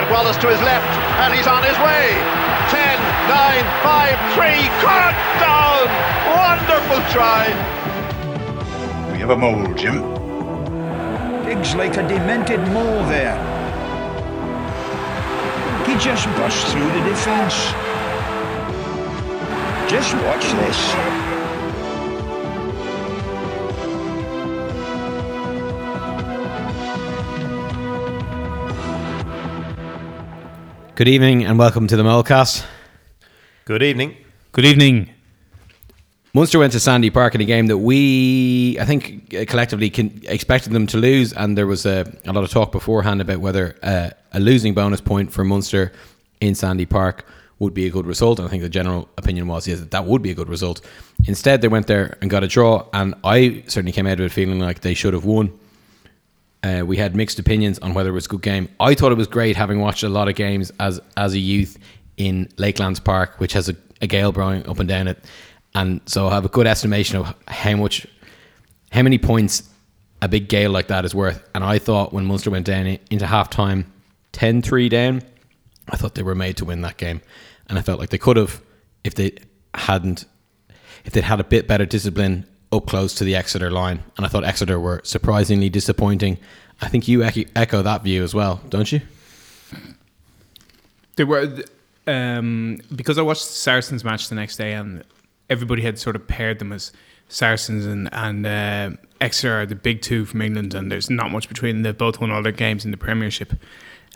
[0.00, 2.16] Grant Wallace to his left, and he's on his way.
[2.72, 2.96] 10,
[3.28, 4.48] 9, 5, 3,
[4.80, 5.12] cut
[5.44, 5.84] down!
[6.40, 7.48] Wonderful try!
[9.12, 10.00] We have a mole, Jim.
[11.44, 13.36] Digs like a demented mole there.
[15.84, 17.56] He just burst through the defence.
[19.90, 21.09] Just watch this.
[31.00, 32.62] Good evening and welcome to the Molecast.
[33.64, 34.18] Good evening.
[34.52, 35.08] Good evening.
[36.34, 40.20] Munster went to Sandy Park in a game that we, I think, uh, collectively can,
[40.24, 43.78] expected them to lose, and there was a, a lot of talk beforehand about whether
[43.82, 45.90] uh, a losing bonus point for Munster
[46.42, 47.24] in Sandy Park
[47.60, 48.38] would be a good result.
[48.38, 50.82] And I think the general opinion was yes, that that would be a good result.
[51.24, 54.32] Instead, they went there and got a draw, and I certainly came out of it
[54.32, 55.58] feeling like they should have won.
[56.62, 58.68] Uh, we had mixed opinions on whether it was a good game.
[58.78, 61.78] I thought it was great, having watched a lot of games as as a youth
[62.16, 65.24] in Lakelands Park, which has a, a gale blowing up and down it,
[65.74, 68.06] and so I have a good estimation of how much,
[68.90, 69.68] how many points
[70.22, 71.42] a big gale like that is worth.
[71.54, 73.90] And I thought when Munster went down into half time,
[74.34, 75.22] 10-3 down,
[75.88, 77.22] I thought they were made to win that game,
[77.68, 78.60] and I felt like they could have
[79.02, 79.32] if they
[79.74, 80.26] hadn't,
[81.04, 84.28] if they'd had a bit better discipline up close to the Exeter line, and I
[84.28, 86.38] thought Exeter were surprisingly disappointing.
[86.80, 89.00] I think you echo, that view as well, don't you?
[91.16, 91.62] They were
[92.06, 95.04] um, because I watched Saracens match the next day, and
[95.48, 96.92] everybody had sort of paired them as
[97.28, 101.48] Saracens and and uh, Exeter are the big two from England, and there's not much
[101.48, 101.82] between them.
[101.82, 103.52] They both won all their games in the Premiership,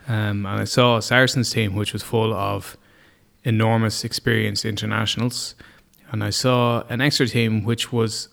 [0.08, 2.77] um, and I saw Saracens team which was full of
[3.44, 5.55] enormous experienced internationals,
[6.14, 8.28] and I saw an Exeter team which was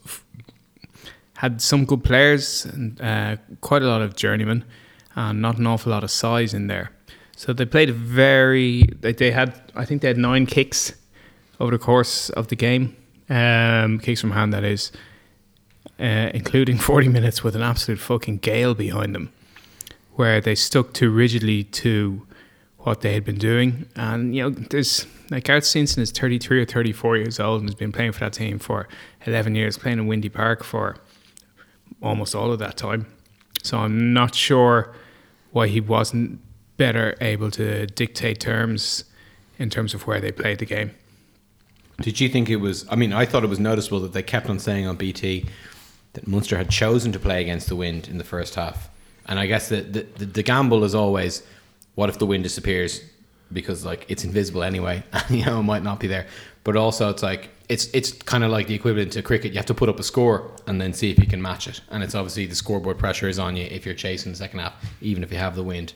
[1.37, 4.63] had some good players and uh, quite a lot of journeymen,
[5.15, 6.91] and not an awful lot of size in there.
[7.35, 8.83] So they played very.
[8.99, 10.93] They, they had, I think, they had nine kicks
[11.59, 12.95] over the course of the game.
[13.29, 14.91] Um, kicks from hand, that is,
[15.99, 19.33] uh, including forty minutes with an absolute fucking gale behind them,
[20.13, 22.27] where they stuck too rigidly to
[22.83, 23.87] what they had been doing.
[23.95, 27.61] And you know, there's like Gareth Steenson is thirty three or thirty four years old
[27.61, 28.87] and has been playing for that team for
[29.25, 30.97] eleven years, playing in Windy Park for
[32.01, 33.05] almost all of that time.
[33.63, 34.93] So I'm not sure
[35.51, 36.39] why he wasn't
[36.77, 39.03] better able to dictate terms
[39.59, 40.91] in terms of where they played the game.
[42.01, 42.87] Did you think it was?
[42.89, 45.45] I mean, I thought it was noticeable that they kept on saying on BT
[46.13, 48.89] that Munster had chosen to play against the wind in the first half,
[49.27, 51.43] and I guess the, the, the gamble is always,
[51.95, 53.01] what if the wind disappears
[53.53, 56.27] because like it's invisible anyway, and you know it might not be there.
[56.63, 59.51] But also, it's like it's it's kind of like the equivalent to cricket.
[59.51, 61.81] You have to put up a score and then see if you can match it,
[61.89, 64.73] and it's obviously the scoreboard pressure is on you if you're chasing the second half,
[65.01, 65.93] even if you have the wind.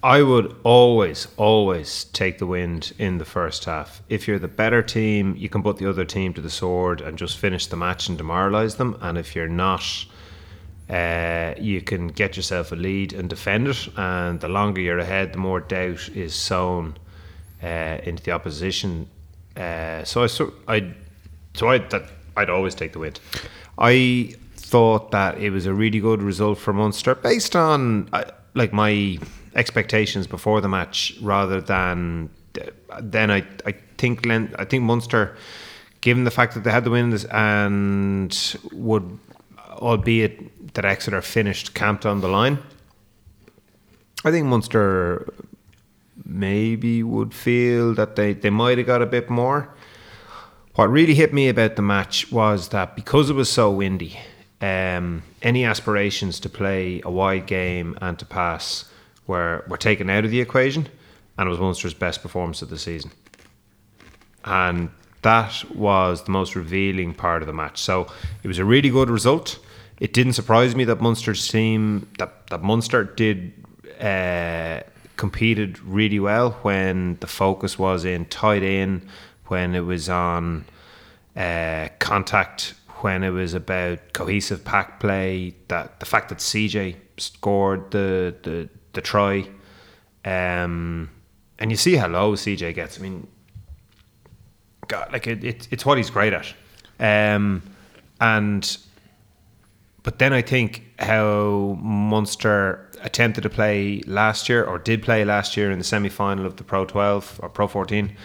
[0.00, 4.00] I would always, always take the wind in the first half.
[4.08, 7.18] If you're the better team, you can put the other team to the sword and
[7.18, 8.96] just finish the match and demoralise them.
[9.00, 10.06] And if you're not,
[10.88, 13.88] uh, you can get yourself a lead and defend it.
[13.96, 16.96] And the longer you're ahead, the more doubt is sown
[17.62, 19.08] uh, into the opposition.
[19.56, 20.94] Uh, so I, so I,
[21.54, 22.04] so I that
[22.36, 23.14] I'd always take the win.
[23.76, 28.24] I thought that it was a really good result for Munster based on uh,
[28.54, 29.18] like my
[29.54, 32.30] expectations before the match rather than
[33.00, 35.36] then I I think Len, I think Munster
[36.00, 39.18] given the fact that they had the wins and would
[39.70, 40.40] albeit
[40.78, 42.58] that Exeter finished camped on the line
[44.24, 45.32] I think Munster
[46.24, 49.74] maybe would feel that they, they might have got a bit more
[50.76, 54.18] what really hit me about the match was that because it was so windy
[54.60, 58.84] um, any aspirations to play a wide game and to pass
[59.26, 60.88] were, were taken out of the equation,
[61.36, 63.12] and it was Munster's best performance of the season.
[64.44, 64.90] And
[65.22, 67.78] that was the most revealing part of the match.
[67.78, 68.08] So
[68.42, 69.58] it was a really good result.
[70.00, 73.52] It didn't surprise me that Munster's team, that, that Munster did,
[74.00, 74.80] uh,
[75.16, 79.06] competed really well when the focus was in tight in,
[79.46, 80.64] when it was on
[81.36, 85.54] uh, contact, when it was about cohesive pack play.
[85.68, 89.48] That the fact that CJ scored the the the try.
[90.24, 91.10] Um,
[91.58, 92.98] and you see how low CJ gets.
[92.98, 93.26] I mean,
[94.86, 96.54] God, like it, it it's what he's great at.
[97.00, 97.62] Um,
[98.20, 98.78] and
[100.08, 105.54] but then I think how Munster attempted to play last year or did play last
[105.54, 108.16] year in the semi final of the Pro 12 or Pro 14,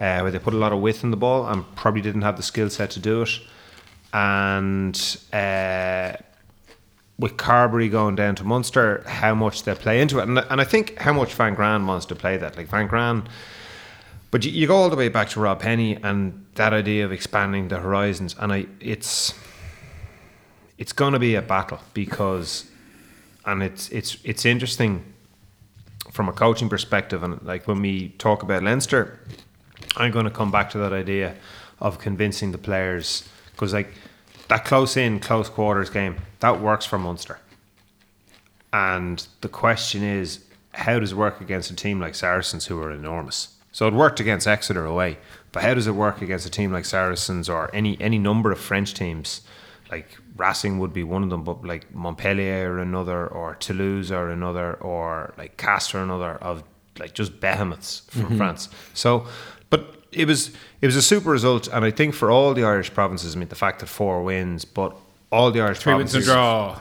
[0.00, 2.36] uh, where they put a lot of width in the ball and probably didn't have
[2.36, 3.38] the skill set to do it.
[4.12, 4.96] And
[5.32, 6.14] uh,
[7.20, 10.64] with Carbery going down to Munster, how much they play into it, and, and I
[10.64, 12.56] think how much Van Graan wants to play that.
[12.56, 13.28] Like Van Graan,
[14.32, 17.12] but you, you go all the way back to Rob Penney and that idea of
[17.12, 19.34] expanding the horizons, and I it's
[20.78, 22.70] it's going to be a battle because,
[23.44, 25.04] and it's it's it's interesting
[26.10, 29.18] from a coaching perspective, and like when we talk about Leinster,
[29.96, 31.34] I'm going to come back to that idea
[31.80, 33.92] of convincing the players because like
[34.48, 37.38] that close in, close quarters game that works for Munster.
[38.72, 42.92] And the question is, how does it work against a team like Saracens who are
[42.92, 43.54] enormous?
[43.72, 45.18] So it worked against Exeter away,
[45.52, 48.58] but how does it work against a team like Saracens or any any number of
[48.58, 49.42] French teams?
[49.90, 54.30] Like Racing would be one of them, but like Montpellier or another, or Toulouse or
[54.30, 56.62] another, or like Castres or another of
[56.98, 58.36] like just behemoths from Mm-hmm.
[58.38, 58.68] France.
[58.94, 59.26] So,
[59.68, 60.50] but it was
[60.80, 63.48] it was a super result, and I think for all the Irish provinces, I mean
[63.48, 64.96] the fact that four wins, but
[65.30, 66.80] all the Irish Three wins provinces and draw.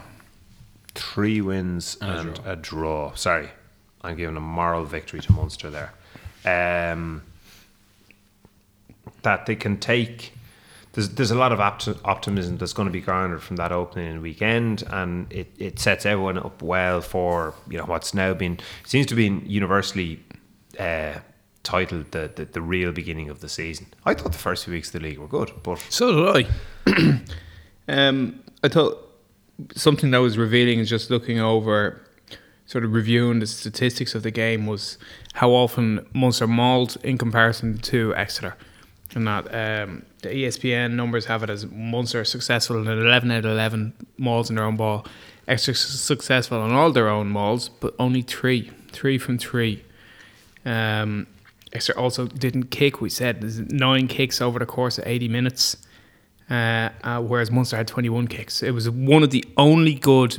[0.95, 3.13] three wins and, a, draw.
[3.15, 3.49] Sorry,
[4.03, 5.91] I'm giving a moral victory to Munster there.
[6.45, 7.23] Um,
[9.23, 10.31] that they can take.
[10.97, 14.19] There's, there's a lot of opt- optimism that's going to be garnered from that opening
[14.19, 19.05] weekend, and it, it sets everyone up well for you know what's now been seems
[19.05, 20.19] to be universally
[20.79, 21.19] uh,
[21.61, 23.85] titled the, the the real beginning of the season.
[24.05, 26.47] I thought the first few weeks of the league were good, but So did
[26.87, 27.19] I.
[27.87, 28.97] um, I thought
[29.75, 32.01] something that was revealing is just looking over,
[32.65, 34.97] sort of reviewing the statistics of the game was
[35.33, 38.55] how often Munster mauled in comparison to Exeter.
[39.17, 43.51] And that um, the ESPN numbers have it as Munster successful in 11 out of
[43.51, 45.07] 11 mauls in their own ball.
[45.47, 48.69] Exeter successful on all their own mauls, but only three.
[48.91, 49.83] Three from three.
[50.65, 51.25] Um,
[51.73, 53.01] Exeter also didn't kick.
[53.01, 55.77] We said nine kicks over the course of 80 minutes,
[56.51, 58.61] uh, uh, whereas Munster had 21 kicks.
[58.61, 60.37] It was one of the only good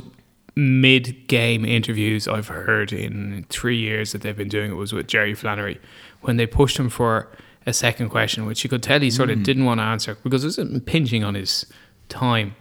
[0.55, 4.71] mid-game interviews I've heard in three years that they've been doing.
[4.71, 5.81] It was with Jerry Flannery
[6.21, 7.27] when they pushed him for
[7.69, 10.43] a second question, which you could tell he sort of didn't want to answer because
[10.43, 11.65] it was impinging on his
[12.09, 12.55] time.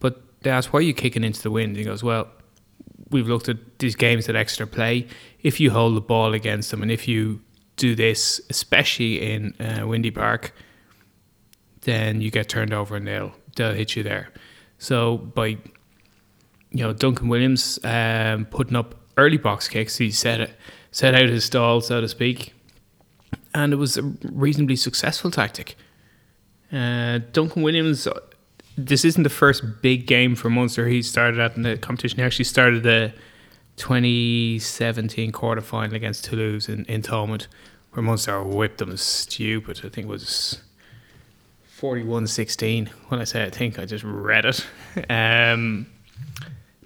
[0.00, 2.28] But they asked, "Why are you kicking into the wind?" He goes, "Well."
[3.10, 5.06] we've looked at these games that Exeter play.
[5.42, 7.40] If you hold the ball against them, and if you
[7.76, 10.52] do this, especially in uh, Windy Park,
[11.82, 14.32] then you get turned over and they'll they'll hit you there.
[14.78, 15.58] So by you
[16.72, 20.50] know Duncan Williams um, putting up early box kicks, he set it
[20.90, 22.54] set out his stall, so to speak,
[23.54, 24.02] and it was a
[24.32, 25.76] reasonably successful tactic.
[26.72, 28.06] Uh, Duncan Williams,
[28.76, 32.18] this isn't the first big game for Munster he started at in the competition.
[32.18, 33.12] He actually started the
[33.76, 37.46] 2017 quarter final against Toulouse in, in Thomond,
[37.92, 39.80] where Munster whipped them stupid.
[39.84, 40.60] I think it was
[41.78, 42.90] 41 16.
[43.08, 44.66] When I say I think, I just read it.
[45.08, 45.86] Um,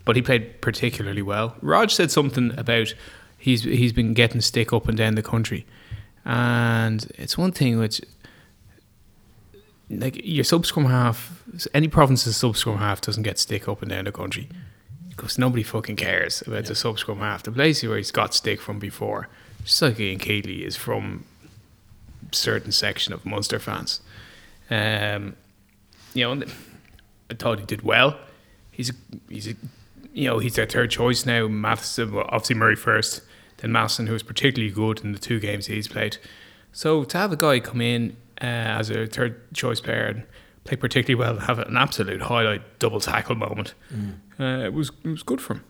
[0.04, 1.56] but he played particularly well.
[1.62, 2.94] Raj said something about
[3.38, 5.64] he's he's been getting stick up and down the country,
[6.24, 8.00] and it's one thing which
[9.90, 11.42] like your sub scrum half,
[11.74, 14.48] any province's sub scrum half doesn't get stick up and down the country
[15.10, 17.42] because nobody fucking cares about the sub scrum half.
[17.42, 19.28] The place where he's got stick from before,
[19.64, 21.24] just like Ian Keatley is from
[22.32, 24.00] certain section of Munster fans.
[24.70, 25.36] Um,
[26.14, 26.46] you know,
[27.30, 28.18] I thought he did well.
[28.70, 28.94] He's a,
[29.28, 29.54] he's a,
[30.14, 31.46] you know he's their third choice now.
[31.46, 33.20] Mathewson, well, obviously Murray first,
[33.62, 36.18] then Mathewson, who was particularly good in the two games he's played.
[36.72, 38.44] So to have a guy come in uh,
[38.80, 40.22] as a third choice player and
[40.64, 43.74] play particularly well, and have an absolute highlight double tackle moment,
[44.38, 45.64] uh, it was it was good for him.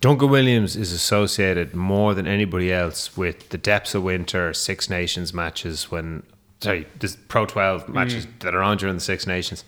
[0.00, 5.32] Duncan Williams is associated more than anybody else with the depths of winter Six Nations
[5.32, 6.22] matches when
[6.60, 9.64] sorry, this Pro twelve matches that are on during the Six Nations.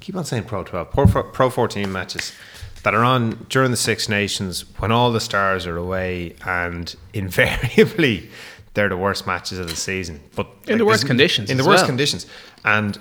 [0.00, 2.32] Keep on saying Pro twelve, Pro, Pro fourteen matches
[2.82, 8.28] that are on during the Six Nations when all the stars are away and invariably
[8.74, 10.20] they're the worst matches of the season.
[10.36, 11.86] But In the worst conditions In the worst well.
[11.88, 12.26] conditions.
[12.64, 12.98] And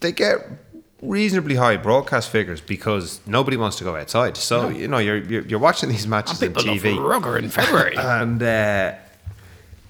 [0.00, 0.38] they get
[1.00, 4.36] reasonably high broadcast figures because nobody wants to go outside.
[4.36, 7.96] So you know you're you're, you're watching these matches on TV, rugger in February.
[7.98, 8.94] and uh,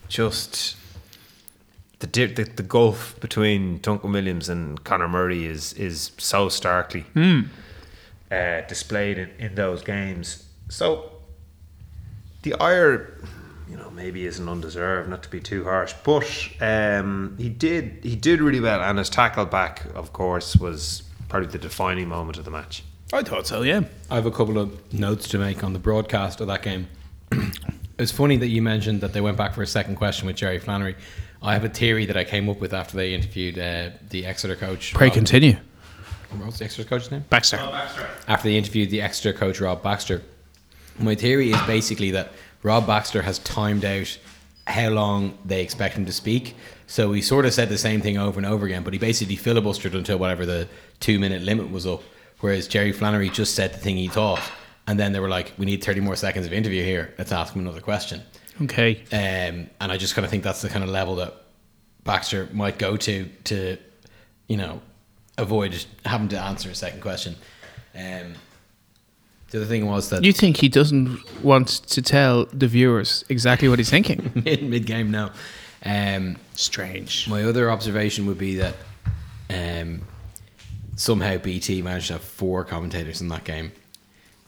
[0.09, 0.77] just
[1.99, 7.05] the, the the gulf between Duncan Williams and Conor Murray is is so starkly
[8.33, 10.49] uh, displayed in, in those games.
[10.69, 11.13] So
[12.43, 13.19] the ire,
[13.69, 16.27] you know, maybe isn't undeserved, not to be too harsh, but
[16.61, 21.49] um, he did he did really well, and his tackle back, of course, was probably
[21.49, 22.83] the defining moment of the match.
[23.13, 23.83] I thought so, yeah.
[24.11, 26.89] I have a couple of notes to make on the broadcast of that game.
[27.99, 30.59] it's funny that you mentioned that they went back for a second question with Jerry
[30.59, 30.97] Flannery.
[31.43, 34.57] I have a theory that I came up with after they interviewed uh, the Exeter
[34.57, 34.95] coach.
[34.95, 35.57] Pray Rob- continue.
[36.39, 37.25] What was the Exeter coach's name?
[37.31, 37.57] Baxter.
[38.29, 40.23] After they interviewed the Exeter coach Rob Baxter,
[40.99, 44.19] my theory is basically that Rob Baxter has timed out
[44.67, 46.55] how long they expect him to speak.
[46.87, 49.37] So he sort of said the same thing over and over again, but he basically
[49.37, 50.69] filibustered until whatever the
[51.01, 52.03] two minute limit was up.
[52.41, 54.43] Whereas Jerry Flannery just said the thing he thought,
[54.87, 57.15] and then they were like, "We need thirty more seconds of interview here.
[57.17, 58.23] Let's ask him another question."
[58.61, 59.03] Okay.
[59.13, 61.35] Um, and I just kind of think that's the kind of level that
[62.05, 63.79] Baxter might go to to,
[64.49, 64.83] you know,
[65.39, 67.37] avoid having to answer a second question.
[67.95, 68.35] Um,
[69.51, 73.69] the other thing was that You think he doesn't want to tell the viewers exactly
[73.69, 74.33] what he's thinking?
[74.45, 75.33] mid mid game now.
[75.85, 77.29] Um, Strange.
[77.29, 78.77] my other observation would be that
[79.51, 80.03] um,
[80.97, 83.73] somehow BT managed to have four commentators in that game.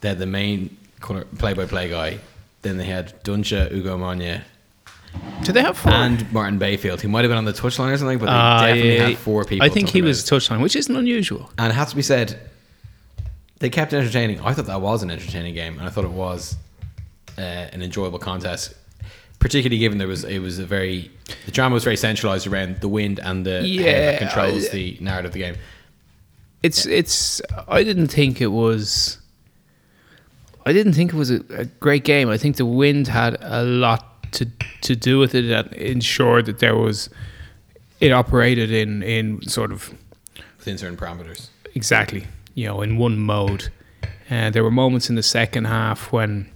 [0.01, 2.19] They had the main play by play guy.
[2.63, 4.43] Then they had Duncha, Ugo Monye,
[5.43, 5.93] Do they have four?
[5.93, 8.61] and Martin Bayfield, who might have been on the touchline or something, but they Ah,
[8.67, 9.09] definitely yeah.
[9.09, 9.67] had four people.
[9.67, 11.51] I think he was touchline, which isn't unusual.
[11.59, 12.39] And it has to be said,
[13.59, 14.41] they kept entertaining.
[14.41, 16.57] I thought that was an entertaining game, and I thought it was
[17.37, 18.75] uh, an enjoyable contest.
[19.39, 21.11] Particularly given there was it was a very
[21.45, 24.97] the drama was very centralized around the wind and the Yeah, that controls I- the
[25.03, 25.57] narrative of the game.
[26.63, 27.43] It's it's.
[27.69, 29.19] I didn't think it was.
[30.65, 32.31] I didn't think it was a, a great game.
[32.31, 34.47] I think the wind had a lot to
[34.83, 37.09] to do with it and ensured that there was.
[38.01, 39.93] It operated in in sort of
[40.59, 41.49] within certain parameters.
[41.75, 43.71] exactly you know in one mode.
[44.31, 46.49] Uh, there were moments in the second half when.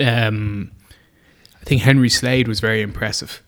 [0.00, 0.70] Um,
[1.60, 3.42] I think Henry Slade was very impressive.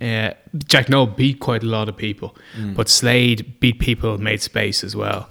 [0.00, 0.30] Uh,
[0.66, 2.36] Jack Nowell beat quite a lot of people,
[2.76, 5.28] but Slade beat people, made space as well.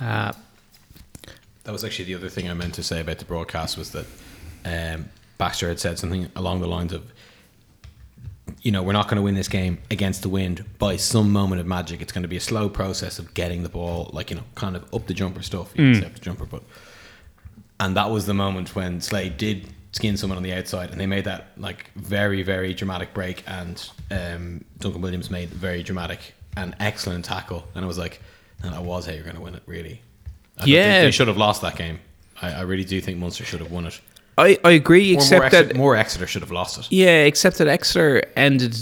[0.00, 0.32] Uh,
[1.64, 4.06] That was actually the other thing I meant to say about the broadcast was that
[4.64, 5.08] um,
[5.38, 7.04] Baxter had said something along the lines of,
[8.62, 11.60] you know, we're not going to win this game against the wind by some moment
[11.60, 12.00] of magic.
[12.00, 14.76] It's going to be a slow process of getting the ball, like you know, kind
[14.76, 15.72] of up the jumper stuff.
[15.76, 16.62] You up the jumper, but
[17.80, 21.06] and that was the moment when Slade did skin someone on the outside, and they
[21.06, 26.34] made that like very, very dramatic break, and um, Duncan Williams made a very dramatic
[26.56, 28.20] and excellent tackle, and it was like,
[28.62, 30.00] and that was how you're going to win it, really.
[30.58, 30.82] I Yeah.
[30.92, 31.98] think they should have lost that game.
[32.40, 34.00] I, I really do think Munster should have won it.
[34.38, 36.86] I, I agree, Or more, except Exeter, that more Exeter should have lost it.
[36.92, 38.76] yeah, except that Exeter ended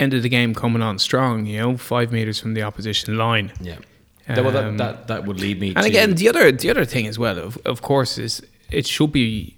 [0.00, 1.46] ended the game coming on strong.
[1.46, 3.52] You know, five meters from the opposition line.
[3.60, 3.76] Yeah.
[4.26, 6.70] That- well, Um, that, that, that would lead me And to again, the other the
[6.70, 9.56] other thing as well, of, of course, is it should be.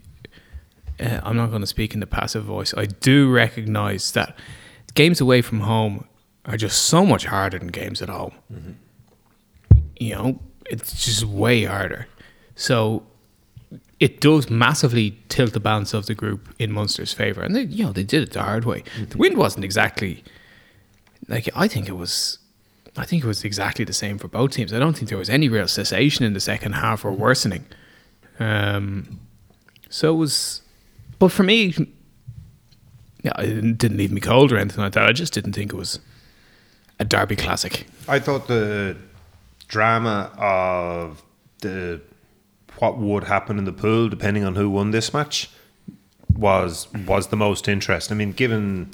[0.99, 2.73] Uh, I'm not going to speak in the passive voice.
[2.75, 4.35] I do recognize that
[4.95, 6.07] games away from home
[6.47, 8.33] are just so much harder than games at home.
[9.99, 12.07] You know, it's just way harder.
[12.55, 13.03] So
[13.99, 17.85] it does massively tilt the balance of the group in Munster's favour, and they, you
[17.85, 18.85] know they did it the hard way.
[19.09, 20.23] The wind wasn't exactly
[21.29, 22.39] like I think it was.
[22.99, 24.73] I think it was exactly the same for both teams.
[24.73, 27.67] I don't think there was any real cessation in the second half or worsening.
[28.39, 29.21] Um,
[29.91, 30.63] so it was,
[31.19, 31.75] but for me,
[33.23, 35.07] yeah, it didn't didn't leave me cold or anything like that.
[35.07, 36.01] I just didn't think it was
[36.99, 37.87] a derby classic.
[38.09, 38.97] I thought the
[39.69, 41.23] drama of
[41.61, 42.01] the
[42.79, 45.51] what would happen in the pool, depending on who won this match,
[46.35, 48.15] was was the most interesting.
[48.15, 48.91] I mean, given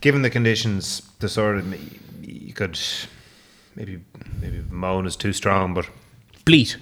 [0.00, 2.78] given the conditions, the sort of you could
[3.74, 4.00] maybe
[4.40, 5.88] maybe moan is too strong, but
[6.44, 6.76] Bleat.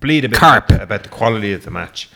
[0.00, 0.70] bleed a bit Carp.
[0.70, 2.10] about, the quality of the match,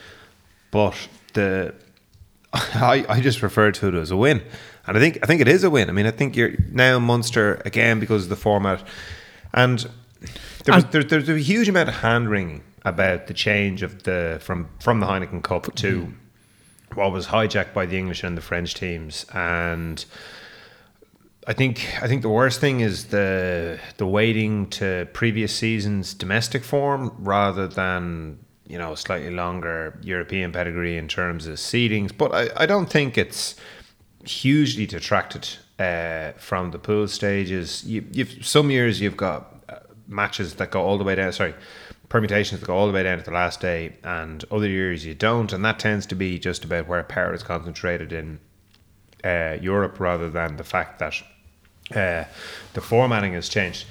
[0.71, 0.95] but
[1.35, 1.75] the
[2.53, 4.43] I, I just refer to it as a win,
[4.87, 5.89] and I think I think it is a win.
[5.89, 8.83] I mean, I think you're now Munster again because of the format,
[9.53, 9.89] and
[10.65, 14.39] there was, there, there's a huge amount of hand wringing about the change of the
[14.41, 16.13] from from the Heineken Cup to
[16.95, 20.05] what was hijacked by the English and the French teams, and
[21.47, 26.63] I think I think the worst thing is the the weighting to previous seasons domestic
[26.65, 32.17] form rather than you know slightly longer European pedigree in terms of seedings.
[32.17, 33.57] But I, I don't think it's
[34.25, 35.49] hugely detracted
[35.81, 37.85] uh, from the pool stages.
[37.85, 41.33] You, you've some years you've got uh, matches that go all the way down.
[41.33, 41.55] Sorry,
[42.13, 45.15] permutations that go all the way down to the last day, and other years you
[45.15, 48.39] don't, and that tends to be just about where power is concentrated in
[49.25, 51.15] uh, Europe rather than the fact that
[51.97, 52.29] uh,
[52.75, 53.87] the formatting has changed.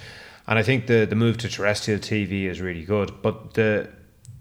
[0.47, 3.23] And I think the, the move to terrestrial TV is really good.
[3.23, 3.89] But the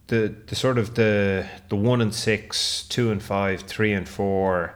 [0.08, 4.74] the the sort of the the one and six, two and five, three and four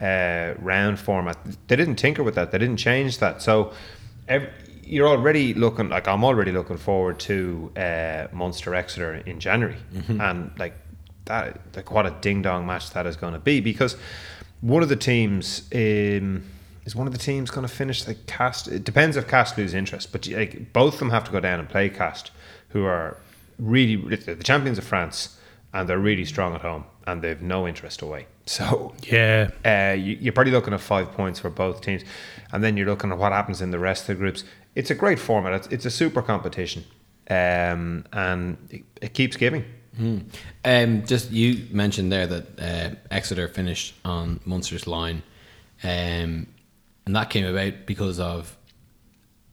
[0.00, 1.38] uh, round format,
[1.68, 2.50] they didn't tinker with that.
[2.50, 3.42] They didn't change that.
[3.42, 3.72] So
[4.26, 4.48] ev
[4.90, 9.76] you're already looking like I'm already looking forward to uh, Munster Exeter in January,
[10.08, 10.74] and like
[11.26, 13.96] that, like what a ding dong match that is going to be because
[14.60, 15.44] one of the teams
[15.74, 16.42] um,
[16.84, 18.74] is one of the teams going to finish like Castres?
[18.74, 21.60] It depends if Castres lose interest, but like both of them have to go down
[21.60, 22.32] and play Castres,
[22.70, 23.16] who are
[23.58, 25.38] really the champions of France,
[25.72, 28.26] and they're really strong at home, and they've no interest away.
[28.46, 29.50] So Yeah.
[29.64, 32.02] uh, you, you're probably looking at five points for both teams,
[32.50, 34.42] and then you're looking at what happens in the rest of the groups.
[34.74, 35.52] It's a great format.
[35.54, 36.84] It's, it's a super competition,
[37.28, 39.64] um, and it, it keeps giving.
[40.64, 45.22] Um, just you mentioned there that uh, Exeter finished on Munster's line,
[45.82, 46.46] um,
[47.04, 48.56] and that came about because of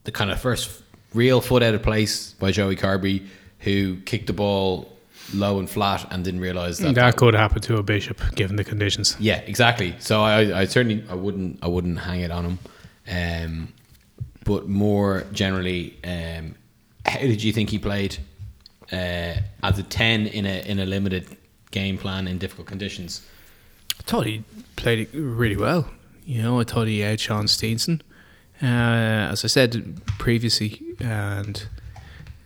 [0.04, 0.82] the kind of first
[1.12, 3.26] real foot out of place by Joey Carbery,
[3.58, 4.90] who kicked the ball
[5.34, 6.94] low and flat and didn't realise that.
[6.94, 9.16] That could happen to a bishop given the conditions.
[9.18, 9.94] yeah, exactly.
[9.98, 12.58] So I, I certainly I wouldn't I wouldn't hang it on him.
[13.10, 13.72] Um,
[14.48, 16.54] but more generally, um,
[17.04, 18.16] how did you think he played
[18.90, 21.36] uh, as a ten in a in a limited
[21.70, 23.20] game plan in difficult conditions?
[24.00, 24.44] I thought he
[24.76, 25.90] played it really well.
[26.24, 28.00] You know, I thought he outshone Steenson.
[28.62, 31.68] Uh, as I said previously, and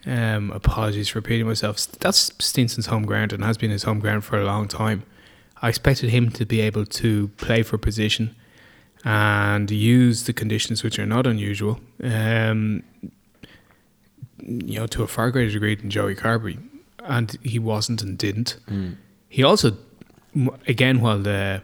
[0.04, 4.24] um, apologies for repeating myself, that's Steenson's home ground and has been his home ground
[4.24, 5.04] for a long time.
[5.62, 8.34] I expected him to be able to play for position
[9.04, 12.82] and use the conditions, which are not unusual, um,
[14.40, 16.58] you know, to a far greater degree than Joey Carbery.
[17.04, 18.56] And he wasn't and didn't.
[19.28, 19.76] He also,
[20.68, 21.62] again, while the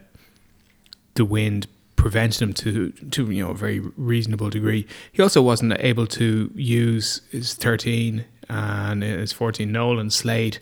[1.14, 1.66] the wind
[1.97, 6.50] prevented him to to you know a very reasonable degree, he also wasn't able to
[6.54, 10.59] use his thirteen and his fourteen Nolan Slade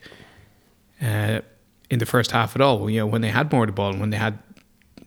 [1.01, 1.41] uh,
[1.89, 2.87] in the first half at all.
[2.89, 4.37] You know when they had more of the ball and when they had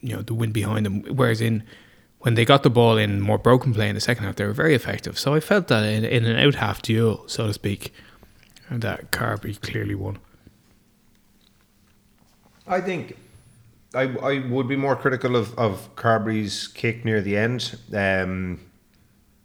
[0.00, 1.02] you know the wind behind them.
[1.04, 1.62] Whereas in
[2.20, 4.52] when they got the ball in more broken play in the second half, they were
[4.52, 5.18] very effective.
[5.18, 7.94] So I felt that in, in an out half duel, so to speak,
[8.70, 10.18] that Carbery clearly won.
[12.66, 13.16] I think
[13.94, 17.78] I, I would be more critical of, of Carbery's kick near the end.
[17.92, 18.60] Um,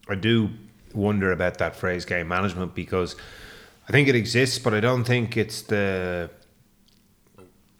[0.08, 0.50] I do
[0.94, 3.16] wonder about that phrase game management because
[3.88, 6.30] I think it exists, but I don't think it's the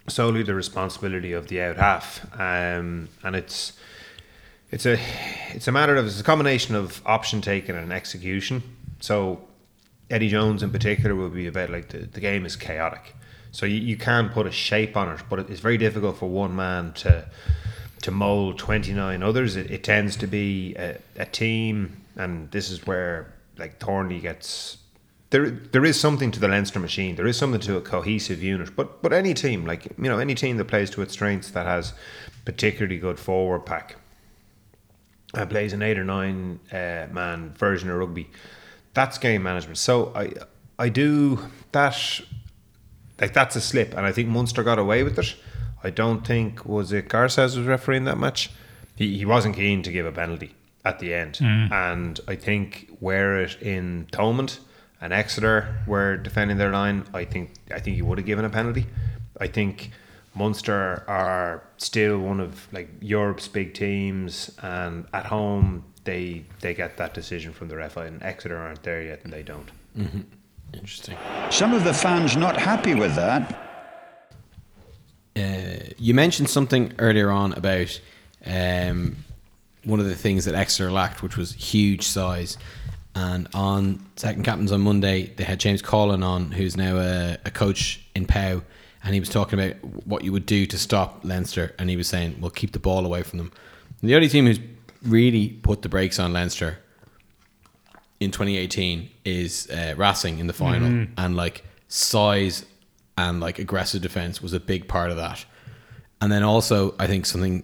[0.08, 2.26] solely the responsibility of the out half.
[2.40, 3.74] Um, and it's
[4.72, 5.00] it's a
[5.54, 8.64] it's a matter of it's a combination of option taking and execution.
[9.00, 9.42] So
[10.10, 13.16] Eddie Jones in particular will be about like the, the game is chaotic.
[13.52, 16.56] So you, you can put a shape on it, but it's very difficult for one
[16.56, 17.26] man to
[18.02, 19.56] to mold 29 others.
[19.56, 24.78] It, it tends to be a, a team, and this is where like Thornley gets
[25.36, 25.50] there.
[25.50, 27.16] There is something to the Leinster machine.
[27.16, 28.74] There is something to a cohesive unit.
[28.76, 31.66] But but any team, like you know, any team that plays to its strengths, that
[31.66, 31.94] has
[32.46, 33.98] particularly good forward pack,
[35.34, 38.30] and plays an eight or nine uh, man version of rugby,
[38.94, 39.78] that's game management.
[39.78, 40.32] So I
[40.80, 41.40] I do
[41.74, 42.22] that
[43.20, 45.36] like that's a slip, and I think Munster got away with it.
[45.84, 48.52] I don't think was it Garces was refereeing that match.
[48.96, 51.40] He he wasn't keen to give a penalty at the end,
[51.74, 54.60] and I think were it in Thomond
[55.06, 58.50] and Exeter were defending their line, I think I think he would have given a
[58.50, 58.88] penalty.
[59.40, 59.92] I think
[60.34, 66.98] Munster are still one of like Europe's big teams, and at home they they get
[66.98, 69.70] that decision from the ref, and Exeter aren't there yet, and they don't.
[70.74, 71.18] Interesting.
[71.52, 73.44] Some of the fans not happy with that.
[75.36, 78.02] Uh, you mentioned something earlier on about
[78.46, 79.18] um,
[79.84, 82.58] one of the things that Exeter lacked, which was huge size.
[83.16, 87.52] And on second captains on Monday, they had James Coughlan on, who's now a, a
[87.52, 88.62] coach in Pau,
[89.04, 92.10] and he was talking about what you would do to stop Leinster, and he was
[92.10, 93.52] saying, "Well, keep the ball away from them."
[94.02, 94.60] And the only team who's
[95.02, 96.80] really put the brakes on Leinster
[98.20, 102.66] in 2018 is uh, Racing in the final, and like size
[103.18, 105.46] and like aggressive defense was a big part of that.
[106.20, 107.64] And then also, I think something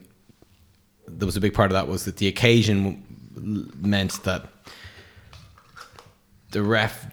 [1.07, 3.03] that was a big part of that was that the occasion
[3.35, 4.47] meant that
[6.51, 7.07] the ref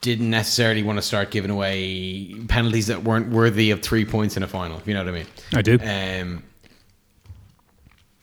[0.00, 4.42] didn't necessarily want to start giving away penalties that weren't worthy of three points in
[4.42, 4.78] a final.
[4.78, 5.26] If you know what I mean?
[5.54, 5.78] I do.
[5.82, 6.42] Um,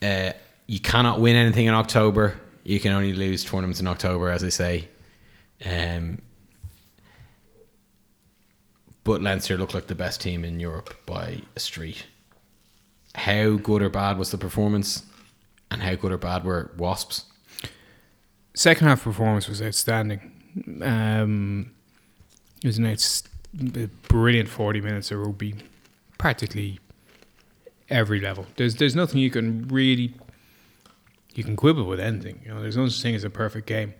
[0.01, 0.31] uh,
[0.67, 2.39] you cannot win anything in October.
[2.63, 4.87] You can only lose tournaments in October, as I say.
[5.65, 6.21] Um,
[9.03, 12.05] but Leinster looked like the best team in Europe by a street.
[13.13, 15.03] How good or bad was the performance,
[15.69, 17.25] and how good or bad were Wasps?
[18.55, 20.31] Second half performance was outstanding.
[20.81, 21.71] Um,
[22.63, 23.23] it was an outs-
[23.75, 25.55] a brilliant forty minutes of rugby,
[26.17, 26.79] practically
[27.89, 28.45] every level.
[28.55, 30.13] There's there's nothing you can really
[31.33, 32.41] you can quibble with anything.
[32.45, 33.93] You know, there's no such thing as a perfect game,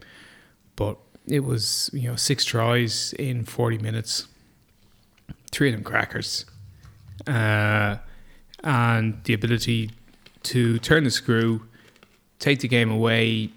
[0.75, 4.27] but it was you know six tries in forty minutes,
[5.51, 6.45] three of them crackers,
[7.27, 7.97] uh,
[8.63, 9.91] and the ability
[10.43, 11.61] to turn the screw
[12.39, 13.49] take the game away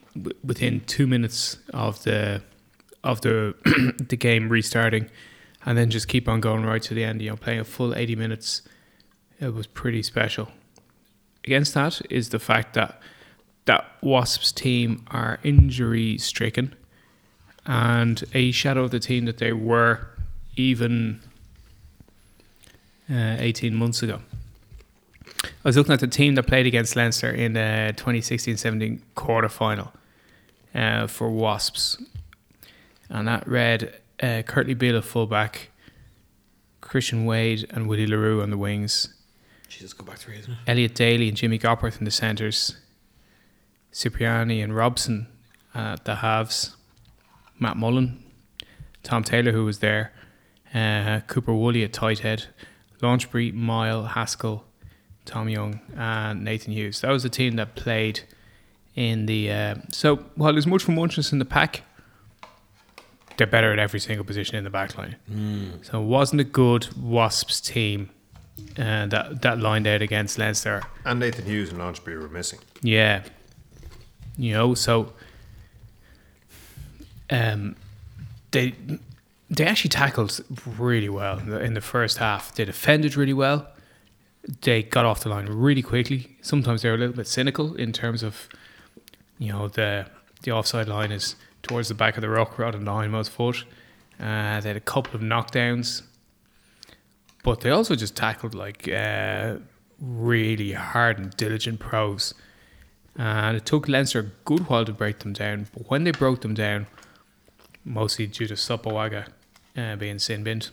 [0.42, 2.42] within two minutes of the
[3.04, 3.54] of the
[4.08, 5.10] the game restarting,
[5.64, 7.22] and then just keep on going right to the end.
[7.22, 8.62] You know, playing a full eighty minutes,
[9.40, 10.48] it was pretty special.
[11.44, 13.00] Against that is the fact that
[13.64, 16.74] that Wasps team are injury stricken,
[17.66, 20.08] and a shadow of the team that they were
[20.56, 21.20] even
[23.10, 24.20] uh, eighteen months ago.
[25.44, 29.92] I was looking at the team that played against Leinster in the 2016-17 quarter final
[30.74, 32.02] uh, for Wasps,
[33.08, 35.70] and that read uh, Kurtley Beale at fullback,
[36.80, 39.14] Christian Wade and Willie Le Roux on the wings,
[39.68, 40.56] Jesus, go back three, isn't?
[40.66, 42.78] Elliot Daly and Jimmy Gopperth in the centres,
[43.92, 45.28] Cipriani and Robson
[45.74, 46.76] at the halves,
[47.58, 48.18] Matt Mullan,
[49.02, 50.12] Tom Taylor who was there,
[50.74, 52.46] uh, Cooper Woolley at tight head,
[53.02, 54.64] Launchbury, Mile, Haskell,
[55.24, 57.02] Tom Young, and Nathan Hughes.
[57.02, 58.20] That was the team that played
[58.96, 59.52] in the.
[59.52, 61.82] Uh, so while there's much for muchness in the pack,
[63.38, 65.16] they're better at every single position in the back line.
[65.82, 68.10] So it wasn't a good Wasps team
[68.76, 70.82] uh, that that lined out against Leinster.
[71.04, 72.58] And Nathan Hughes and Launchbury were missing.
[72.82, 73.22] Yeah.
[74.36, 75.12] You know, so
[77.30, 77.76] um
[78.50, 78.74] they
[79.50, 80.40] they actually tackled
[80.78, 82.54] really well in the, in the first half.
[82.54, 83.68] They defended really well.
[84.62, 86.36] They got off the line really quickly.
[86.42, 88.48] Sometimes they're a little bit cynical in terms of
[89.38, 90.06] you know the
[90.42, 91.36] the offside line is
[91.68, 93.64] towards the back of the ruck rather than the hindmost foot.
[94.18, 96.02] Uh, they had a couple of knockdowns,
[97.44, 99.56] but they also just tackled like uh,
[100.00, 102.34] really hard and diligent pros.
[103.16, 106.40] And it took Leinster a good while to break them down, but when they broke
[106.40, 106.86] them down,
[107.84, 109.28] mostly due to Sopoaga
[109.76, 110.70] uh, being sin binned,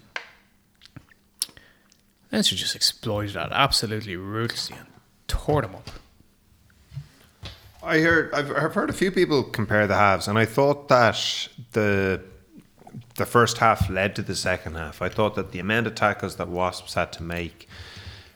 [2.32, 4.88] Leinster just exploited that absolutely ruthlessly and
[5.28, 5.90] tore them up.
[7.86, 11.48] I heard I've, I've heard a few people compare the halves, and I thought that
[11.74, 12.22] the
[13.16, 15.02] the first half led to the second half.
[15.02, 17.70] I thought that the amount of tackles that Wasps had to make,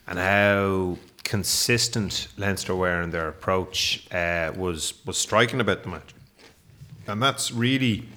[0.08, 6.14] and how consistent Leinster were in their approach, uh, was was striking about the match,
[7.08, 8.08] and that's really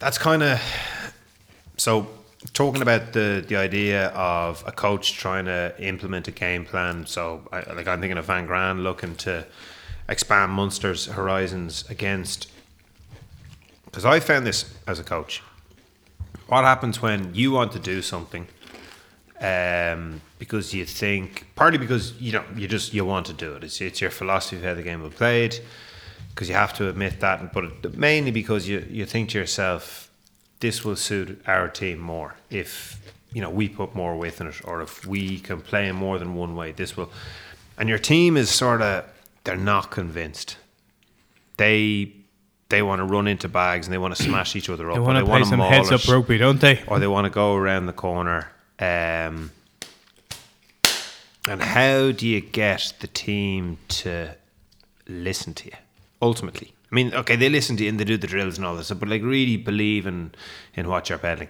[0.00, 0.60] that's kind of
[1.76, 2.08] so
[2.52, 7.06] talking about the the idea of a coach trying to implement a game plan.
[7.06, 9.46] So, I, like I'm thinking of Van Graan looking to
[10.08, 12.50] expand Munster's horizons against.
[13.84, 15.42] Because I found this as a coach.
[16.46, 18.46] What happens when you want to do something?
[19.40, 23.64] Um, because you think partly because you know you just you want to do it.
[23.64, 25.60] It's it's your philosophy of how the game will be played.
[26.30, 30.09] Because you have to admit that, but mainly because you you think to yourself,
[30.60, 32.36] this will suit our team more.
[32.50, 33.00] If
[33.32, 36.18] you know we put more weight in it or if we can play in more
[36.18, 37.10] than one way this will
[37.78, 39.04] and your team is sort of
[39.44, 40.56] they're not convinced.
[41.56, 42.12] They
[42.68, 45.00] they want to run into bags and they want to smash each other up They
[45.00, 46.82] want to play some heads up rugby, don't they?
[46.86, 49.50] or they want to go around the corner um,
[51.48, 54.34] and how do you get the team to
[55.08, 55.76] listen to you
[56.20, 56.72] ultimately?
[56.90, 58.90] I mean, okay, they listen to you and they do the drills and all this,
[58.90, 60.32] but like really believe in,
[60.74, 61.48] in what you're peddling.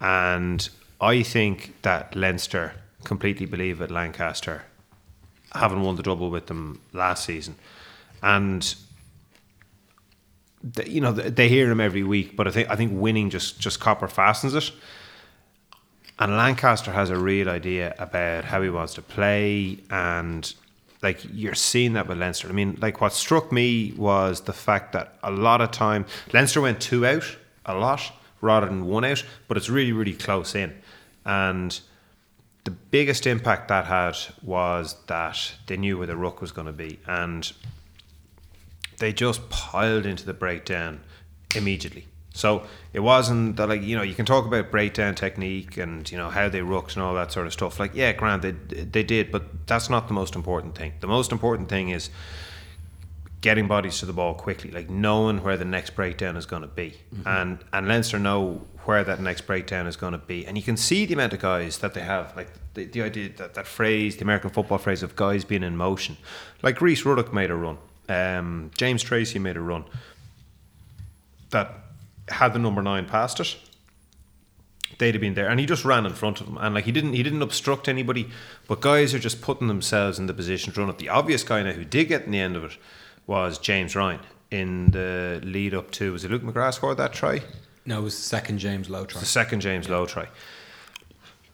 [0.00, 0.68] And
[1.00, 4.64] I think that Leinster completely believe at Lancaster,
[5.54, 7.56] having won the double with them last season.
[8.22, 8.74] And
[10.86, 13.58] you know they they hear him every week, but I think I think winning just
[13.58, 14.70] just copper fastens it.
[16.18, 20.52] And Lancaster has a real idea about how he wants to play, and
[21.02, 22.48] like you're seeing that with Leinster.
[22.48, 26.60] I mean, like what struck me was the fact that a lot of time Leinster
[26.60, 27.36] went two out
[27.66, 30.74] a lot rather than one out, but it's really really close in,
[31.24, 31.80] and
[32.64, 36.72] the biggest impact that had was that they knew where the ruck was going to
[36.72, 37.52] be, and
[38.98, 41.00] they just piled into the breakdown
[41.56, 42.06] immediately.
[42.32, 46.16] So it wasn't that like you know you can talk about breakdown technique and you
[46.16, 47.78] know how they rucked and all that sort of stuff.
[47.78, 50.94] Like yeah, Grant, they they did, but that's not the most important thing.
[51.00, 52.10] The most important thing is
[53.42, 56.68] getting bodies to the ball quickly, like knowing where the next breakdown is going to
[56.68, 60.62] be, and and Leinster know where that next breakdown is going to be, and you
[60.62, 63.66] can see the amount of guys that they have, like the, the idea that that
[63.66, 66.16] phrase, the American football phrase of guys being in motion,
[66.62, 69.84] like Rhys Ruddock made a run, um, James Tracy made a run
[71.50, 71.81] that
[72.32, 73.56] had the number nine past it.
[74.98, 76.92] They'd have been there, and he just ran in front of them, and like he
[76.92, 78.28] didn't, he didn't obstruct anybody.
[78.68, 80.98] But guys are just putting themselves in the position to run it.
[80.98, 82.76] The obvious guy now who did get in the end of it
[83.26, 84.20] was James Ryan
[84.52, 87.42] in the lead up to was it Luke McGrath scored that try?
[87.86, 89.20] No, it was the second James Lowe try.
[89.20, 90.28] The second James Lowe try.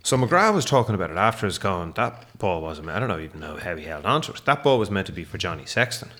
[0.03, 3.21] So McGrath was talking about it after his going, that ball wasn't, I don't know
[3.21, 4.43] even know how he held onto it.
[4.45, 6.11] That ball was meant to be for Johnny Sexton.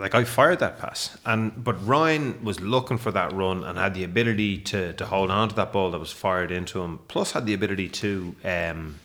[0.00, 1.16] Like I fired that pass.
[1.24, 5.30] And but Ryan was looking for that run and had the ability to to hold
[5.30, 8.96] on to that ball that was fired into him, plus had the ability to um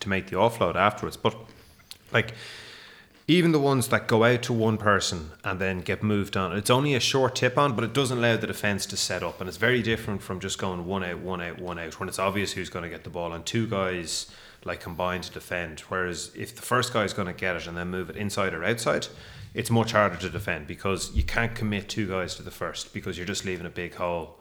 [0.00, 1.16] to make the offload afterwards.
[1.16, 1.34] But
[2.12, 2.34] like
[3.30, 6.70] even the ones that go out to one person and then get moved on, it's
[6.70, 9.38] only a short tip on, but it doesn't allow the defense to set up.
[9.38, 12.18] And it's very different from just going one out, one out, one out, when it's
[12.18, 14.30] obvious who's going to get the ball and two guys
[14.64, 15.80] like combine to defend.
[15.80, 18.54] Whereas if the first guy is going to get it and then move it inside
[18.54, 19.08] or outside,
[19.52, 23.18] it's much harder to defend because you can't commit two guys to the first because
[23.18, 24.38] you're just leaving a big hole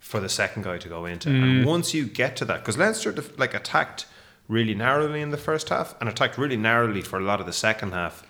[0.00, 1.28] for the second guy to go into.
[1.28, 1.66] And mm.
[1.66, 4.06] once you get to that, because Leinster def- like attacked
[4.48, 7.52] really narrowly in the first half and attacked really narrowly for a lot of the
[7.52, 8.24] second half,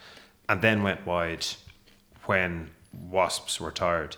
[0.49, 1.47] and then went wide
[2.25, 4.17] when Wasps were tired,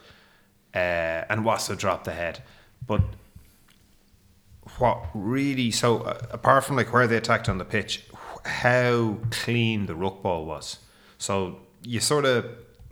[0.74, 2.42] uh, and Wasps dropped the head.
[2.86, 3.02] But
[4.78, 8.04] what really so uh, apart from like where they attacked on the pitch,
[8.44, 10.78] how clean the ruck ball was.
[11.18, 12.46] So you sort of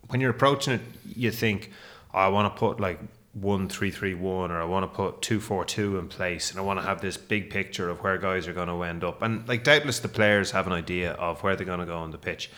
[0.08, 0.80] when you're approaching it,
[1.14, 1.70] you think,
[2.14, 3.00] oh, I want to put like
[3.40, 6.58] one three three one, or I want to put two four two in place, and
[6.58, 9.20] I want to have this big picture of where guys are going to end up.
[9.20, 12.12] And like doubtless the players have an idea of where they're going to go on
[12.12, 12.50] the pitch.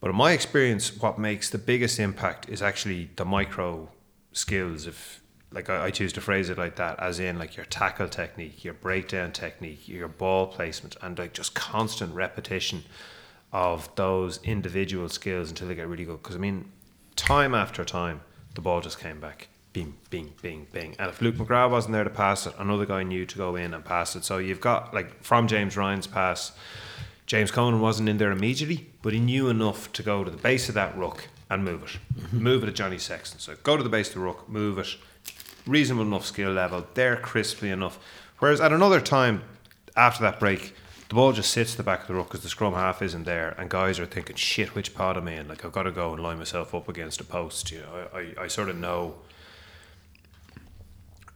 [0.00, 3.90] But in my experience, what makes the biggest impact is actually the micro
[4.32, 4.86] skills.
[4.86, 5.20] If
[5.52, 8.64] like I, I choose to phrase it like that, as in like your tackle technique,
[8.64, 12.84] your breakdown technique, your ball placement, and like just constant repetition
[13.52, 16.22] of those individual skills until they get really good.
[16.22, 16.72] Because I mean,
[17.16, 18.22] time after time,
[18.54, 19.49] the ball just came back.
[19.72, 20.96] Bing, bing, bing, bing.
[20.98, 23.72] And if Luke McGrath wasn't there to pass it, another guy knew to go in
[23.72, 24.24] and pass it.
[24.24, 26.52] So you've got like from James Ryan's pass,
[27.26, 30.68] James Conan wasn't in there immediately, but he knew enough to go to the base
[30.68, 32.20] of that ruck and move it.
[32.20, 32.38] Mm-hmm.
[32.38, 33.38] Move it at Johnny Sexton.
[33.38, 34.96] So go to the base of the ruck, move it.
[35.66, 37.98] Reasonable enough skill level, there crisply enough.
[38.40, 39.42] Whereas at another time,
[39.96, 40.74] after that break,
[41.08, 43.24] the ball just sits at the back of the ruck because the scrum half isn't
[43.24, 45.48] there, and guys are thinking, "Shit, which pod am I in?
[45.48, 48.18] Like I've got to go and line myself up against a post." You know, I,
[48.18, 49.16] I, I sort of know.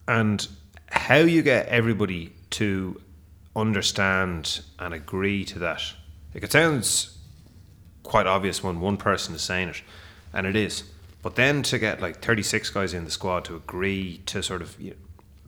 [0.06, 0.46] And
[0.90, 3.00] how you get everybody to
[3.56, 5.82] understand and agree to that,
[6.34, 7.18] like it sounds
[8.02, 9.82] quite obvious when one person is saying it,
[10.32, 10.84] and it is.
[11.22, 14.78] But then to get like 36 guys in the squad to agree to sort of
[14.78, 14.96] you know,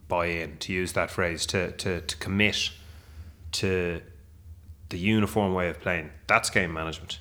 [0.09, 2.71] buy in, to use that phrase, to, to, to commit
[3.53, 4.01] to
[4.89, 7.19] the uniform way of playing, that's game management,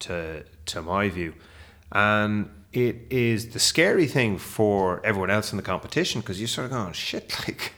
[0.00, 1.34] to, to my view.
[1.92, 6.66] And it is the scary thing for everyone else in the competition because you're sort
[6.66, 7.74] of going, shit, like,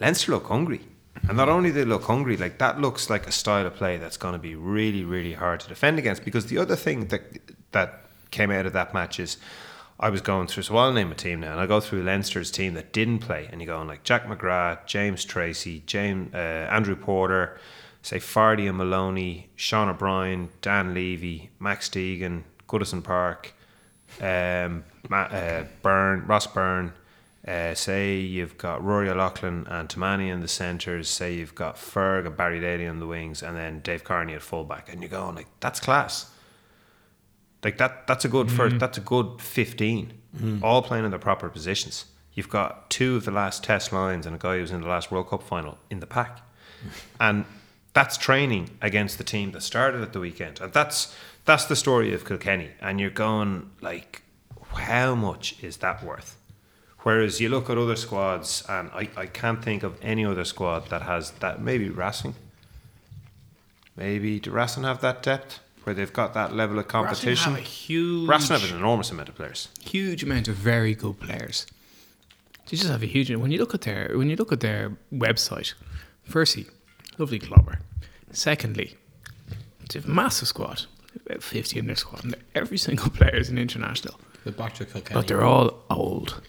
[0.00, 0.80] Leinster look hungry.
[1.28, 4.16] And not only they look hungry, like that looks like a style of play that's
[4.16, 6.24] going to be really, really hard to defend against.
[6.24, 7.22] Because the other thing that
[7.70, 9.36] that came out of that match is
[10.00, 12.50] I was going through, so I'll name a team now, and I go through Leinster's
[12.50, 16.66] team that didn't play, and you go on like Jack McGrath, James Tracy, James uh,
[16.70, 17.60] Andrew Porter,
[18.02, 22.42] say Fardy and Molony, Sean O'Brien, Dan Leavy, Max Deegan,
[22.72, 23.52] Goodison Park,
[24.20, 26.92] um, uh, Byrne, Ross Byrne.
[27.46, 31.08] Uh, say you've got Rory O'Loughlin and Tomane in the centres.
[31.08, 34.42] Say you've got Ferg and Barry Daly on the wings, and then Dave Kearney at
[34.42, 36.30] fullback, and you're going like that's class.
[37.64, 38.78] Like that, that's a good first.
[38.78, 40.12] That's a good fifteen,
[40.62, 42.06] all playing in the proper positions.
[42.32, 45.10] You've got two of the last test lines and a guy who's in the last
[45.10, 46.40] World Cup final in the pack,
[47.20, 47.44] and
[47.92, 52.14] that's training against the team that started at the weekend, and that's that's the story
[52.14, 52.70] of Kilkenny.
[52.80, 54.22] And you're going like,
[54.74, 56.36] how much is that worth?
[57.00, 60.88] Whereas you look at other squads, and I, I can't think of any other squad
[60.90, 61.60] that has that.
[61.60, 62.34] Maybe Racing.
[63.96, 67.30] Maybe do Racing have that depth where they've got that level of competition?
[67.30, 69.68] Racing have a huge, Racing have an enormous amount of players.
[69.80, 71.66] huge amount of very good players.
[72.66, 73.30] They just have a huge.
[73.34, 75.74] When you look at their when you look at their website,
[76.22, 76.66] firstly,
[77.18, 77.80] lovely clobber.
[78.30, 78.94] Secondly,
[79.82, 80.86] it's a massive squad,
[81.26, 84.18] about fifty in their squad, and every single player is an international.
[84.44, 85.14] But back to Kilkenny.
[85.14, 86.42] But they're all old.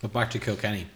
[0.00, 0.86] But back to Kilkenny.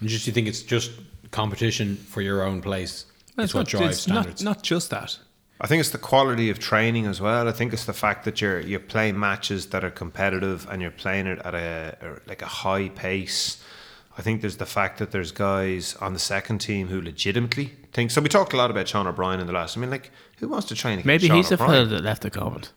[0.00, 0.92] And just you think it's just
[1.30, 3.06] competition for your own place.
[3.36, 5.18] That's what not, drives it's not, not just that.
[5.60, 7.48] I think it's the quality of training as well.
[7.48, 10.90] I think it's the fact that you're you're playing matches that are competitive and you're
[10.90, 13.62] playing it at a, a like a high pace.
[14.16, 18.10] I think there's the fact that there's guys on the second team who legitimately think.
[18.12, 19.76] So we talked a lot about Sean O'Brien in the last.
[19.76, 21.72] I mean, like who wants to train against Maybe Sean he's the O'Brien?
[21.72, 22.72] fella that left the Covent.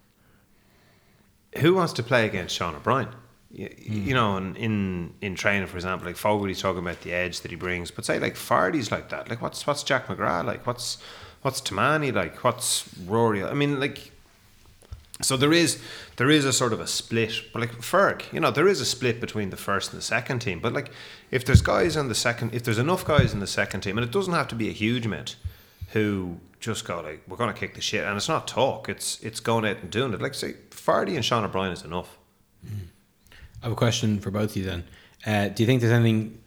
[1.58, 3.10] who wants to play against Sean O'Brien?
[3.52, 4.08] You, hmm.
[4.08, 7.52] you know, in, in in training, for example, like Fogarty's talking about the edge that
[7.52, 9.30] he brings, but say like Fardy's like that.
[9.30, 10.65] Like what's what's Jack McGrath like?
[10.67, 10.97] What's
[11.43, 12.43] what's Tomane like?
[12.43, 13.43] What's Rory?
[13.43, 14.12] I mean, like
[15.21, 15.82] So there is
[16.17, 18.86] there is a sort of a split, but like Ferg, you know, there is a
[18.86, 20.60] split between the first and the second team.
[20.60, 20.91] But like,
[21.32, 24.06] if there's guys on the second, if there's enough guys in the second team, and
[24.06, 25.36] it doesn't have to be a huge amount,
[25.89, 29.19] who just go like, we're going to kick the shit, and it's not talk, it's
[29.21, 30.21] it's going out and doing it.
[30.21, 32.17] Like say, Fardy and Sean O'Brien is enough.
[32.63, 34.84] I have a question for both of you then.
[35.25, 36.39] Uh, do you think there's anything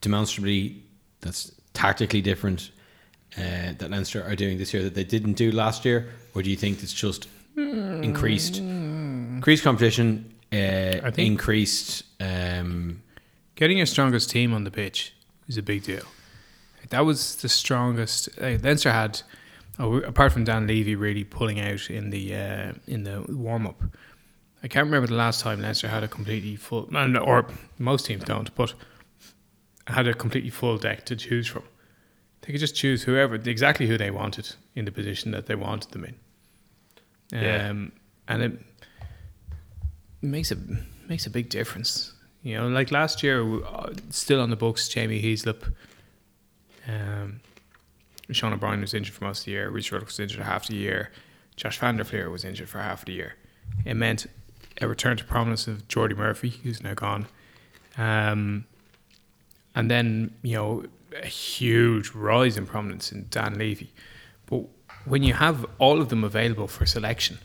[0.00, 0.82] demonstrably
[1.20, 2.70] that's tactically different
[3.36, 6.50] uh, that Leinster are doing this year that they didn't do last year, or do
[6.50, 12.04] you think it's just increased increased competition, uh, think- increased?
[12.20, 13.02] Um,
[13.54, 15.14] Getting your strongest team on the pitch
[15.48, 16.04] is a big deal.
[16.90, 18.28] That was the strongest.
[18.38, 19.22] Uh, Leinster had,
[19.78, 23.82] oh, apart from Dan Leavy really pulling out in the uh, in the warm up.
[24.62, 27.46] I can't remember the last time Leinster had a completely full, no, or
[27.78, 28.74] most teams don't, but
[29.86, 31.62] had a completely full deck to choose from.
[32.42, 35.92] They could just choose whoever, exactly who they wanted in the position that they wanted
[35.92, 36.16] them in.
[37.32, 37.68] Yeah.
[37.68, 37.92] Um,
[38.28, 38.60] and it
[40.22, 40.56] makes a
[41.08, 42.12] makes a big difference.
[42.42, 45.72] You know, like last year, uh, still on the books, Jamie Heaslip,
[46.86, 47.40] um,
[48.30, 49.68] Sean O'Brien was injured for most of the year.
[49.68, 51.10] Ruddock was injured half the year.
[51.56, 53.34] Josh Van der Flier was injured for half the year.
[53.84, 54.26] It meant
[54.80, 57.26] a return to prominence of Jordi Murphy, who's now gone.
[57.96, 58.66] Um,
[59.74, 60.84] and then, you know,
[61.20, 63.88] a huge rise in prominence in Dan Leavy.
[64.46, 64.66] But
[65.06, 67.38] when you have all of them available for selection,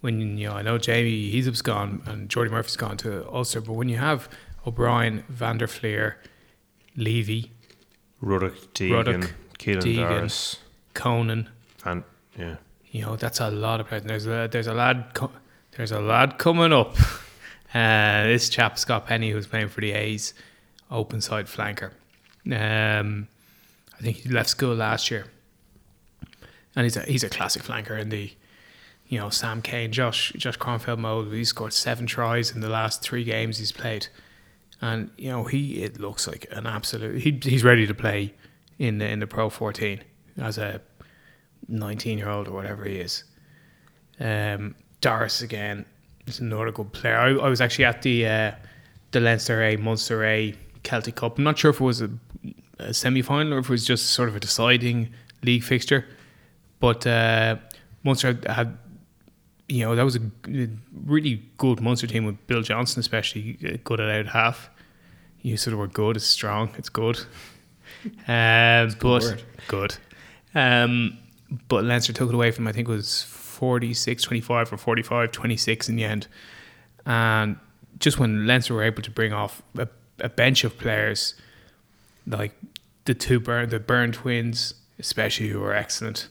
[0.00, 3.72] when you know, I know Jamie Heaslip's gone and Jordi Murphy's gone to Ulster, but
[3.72, 4.28] when you have
[4.66, 6.18] O'Brien, Van der Flier,
[6.96, 7.50] Leavy,
[8.20, 10.08] Ruddock, Deegan, Ruddock, Keelan Deegan.
[10.08, 10.58] Doris,
[10.94, 11.48] Conan,
[11.84, 12.04] and
[12.38, 12.56] yeah,
[12.90, 14.04] you know that's a lot of players.
[14.04, 15.32] There's a there's a lad co-
[15.76, 16.96] there's a lad coming up.
[17.74, 20.34] Uh, this chap Scott Penny who's playing for the A's,
[20.90, 21.92] open side flanker.
[22.44, 23.28] Um,
[23.98, 25.24] I think he left school last year,
[26.74, 28.32] and he's a he's a classic flanker in the.
[29.08, 31.30] You know Sam Cane, Josh Josh Kronfeld mode.
[31.30, 34.06] He scored seven tries in the last three games he's played,
[34.80, 37.20] and you know he it looks like an absolute.
[37.20, 38.32] He, he's ready to play
[38.78, 40.02] in the in the Pro 14
[40.38, 40.80] as a
[41.68, 43.24] 19 year old or whatever he is.
[44.20, 45.84] Um, Doris again
[46.26, 47.16] is another good player.
[47.16, 48.52] I, I was actually at the uh,
[49.10, 51.38] the Leinster A, Munster A Celtic Cup.
[51.38, 52.10] I'm not sure if it was a,
[52.78, 56.06] a semi final or if it was just sort of a deciding league fixture.
[56.82, 57.58] But uh,
[58.02, 58.76] Munster had,
[59.68, 60.20] you know, that was a
[61.06, 64.68] really good Munster team with Bill Johnston, especially uh, good at out half.
[65.42, 67.20] You sort of were good, it's strong, it's good.
[68.26, 69.42] Um, but word.
[69.68, 69.94] good.
[70.56, 71.18] Um,
[71.68, 75.88] but Leinster took it away from I think it was 46 25 or 45 26
[75.88, 76.26] in the end.
[77.06, 77.58] And
[78.00, 79.86] just when Leinster were able to bring off a,
[80.18, 81.34] a bench of players
[82.26, 82.58] like
[83.04, 86.28] the two burn the Byrne twins, especially who were excellent.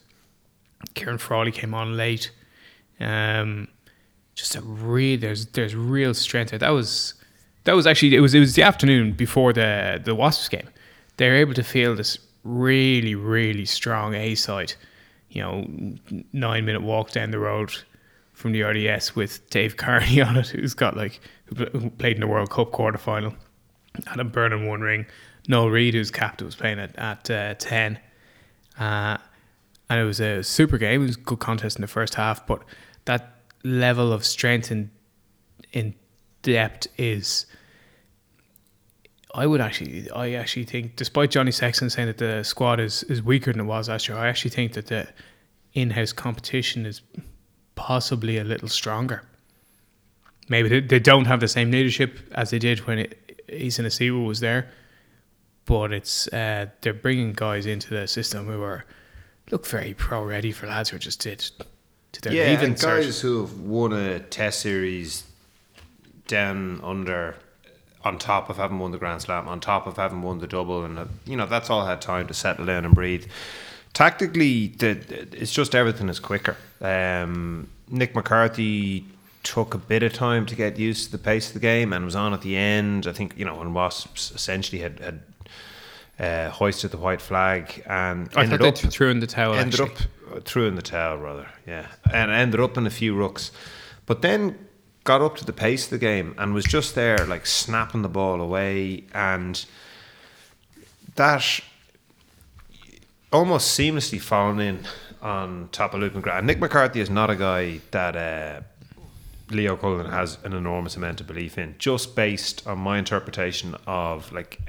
[0.94, 2.32] Kieran Frawley came on late.
[3.00, 3.68] Um,
[4.36, 6.60] just a real there's there's real strength there.
[6.60, 7.16] That was
[7.64, 10.70] that was actually it was it was the afternoon before the the Wasps game.
[11.18, 14.74] They were able to feel this really really strong A side.
[15.30, 15.96] You know,
[16.34, 17.72] nine minute walk down the road
[18.34, 22.28] from the RDS with Dave Kearney on it, who's got like who played in the
[22.28, 23.34] World Cup quarter final.
[24.08, 25.06] Adam Burnham one ring.
[25.48, 28.00] Noel Reid, who's captain, was playing at at uh, ten.
[28.80, 29.18] Uh,
[29.92, 31.02] and it was a super game.
[31.02, 32.64] It was a good contest in the first half, but
[33.04, 34.90] that level of strength and
[35.74, 35.96] in
[36.44, 37.46] depth is.
[39.36, 43.22] I would actually, I actually think, despite Johnny Sexton saying that the squad is, is
[43.22, 45.08] weaker than it was last year, I actually think that the
[45.74, 47.02] in-house competition is
[47.76, 49.24] possibly a little stronger.
[50.48, 53.08] Maybe they, they don't have the same leadership as they did when
[53.50, 54.70] Isa Nacewa was there,
[55.66, 58.86] but it's uh, they're bringing guys into the system who are
[59.52, 61.40] look very pro ready for lads who just did
[62.14, 63.04] to their yeah, and cert.
[63.04, 65.24] guys who have won a Test series
[66.28, 67.36] down under,
[68.04, 70.84] on top of having won the Grand Slam, on top of having won the double,
[70.84, 73.26] and uh, you know that's all had time to settle down and breathe.
[73.94, 74.92] Tactically, the,
[75.34, 76.56] it's just everything is quicker.
[76.80, 79.06] Um, Nick McCarthy
[79.44, 82.06] took a bit of time to get used to the pace of the game and
[82.06, 83.08] was on at the end.
[83.08, 85.22] I think you know when Wasps essentially had had
[86.22, 89.56] uh, hoisted the white flag and I ended up threw in the towel.
[89.56, 90.06] ended actually.
[90.30, 93.50] up uh, threw in the towel rather, yeah, and ended up in a few rucks,
[94.06, 94.68] but then
[95.04, 98.10] got up to the pace of the game and was just there like snapping the
[98.10, 99.66] ball away and
[101.16, 101.60] that
[103.34, 104.86] almost seamlessly fallen in
[105.24, 106.46] on top of Lucan Grant.
[106.46, 108.62] Nick McCarthy is not a guy that uh,
[109.50, 114.32] Leo Cullen has an enormous amount of belief in, just based on my interpretation of
[114.32, 114.60] like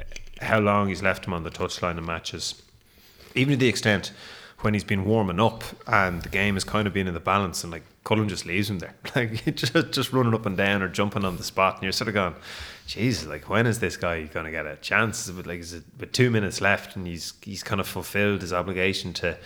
[0.43, 2.62] how long he's left him on the touchline in matches
[3.34, 4.12] even to the extent
[4.61, 7.64] when he's been warming up and the game has kind of been in the balance
[7.64, 8.95] and like Cullen just leaves him there.
[9.14, 12.09] Like just just running up and down or jumping on the spot and you're sort
[12.09, 12.34] of going,
[12.86, 15.30] Jesus, like when is this guy gonna get a chance?
[15.30, 18.53] With like is it with two minutes left and he's he's kind of fulfilled his
[18.53, 19.36] obligation to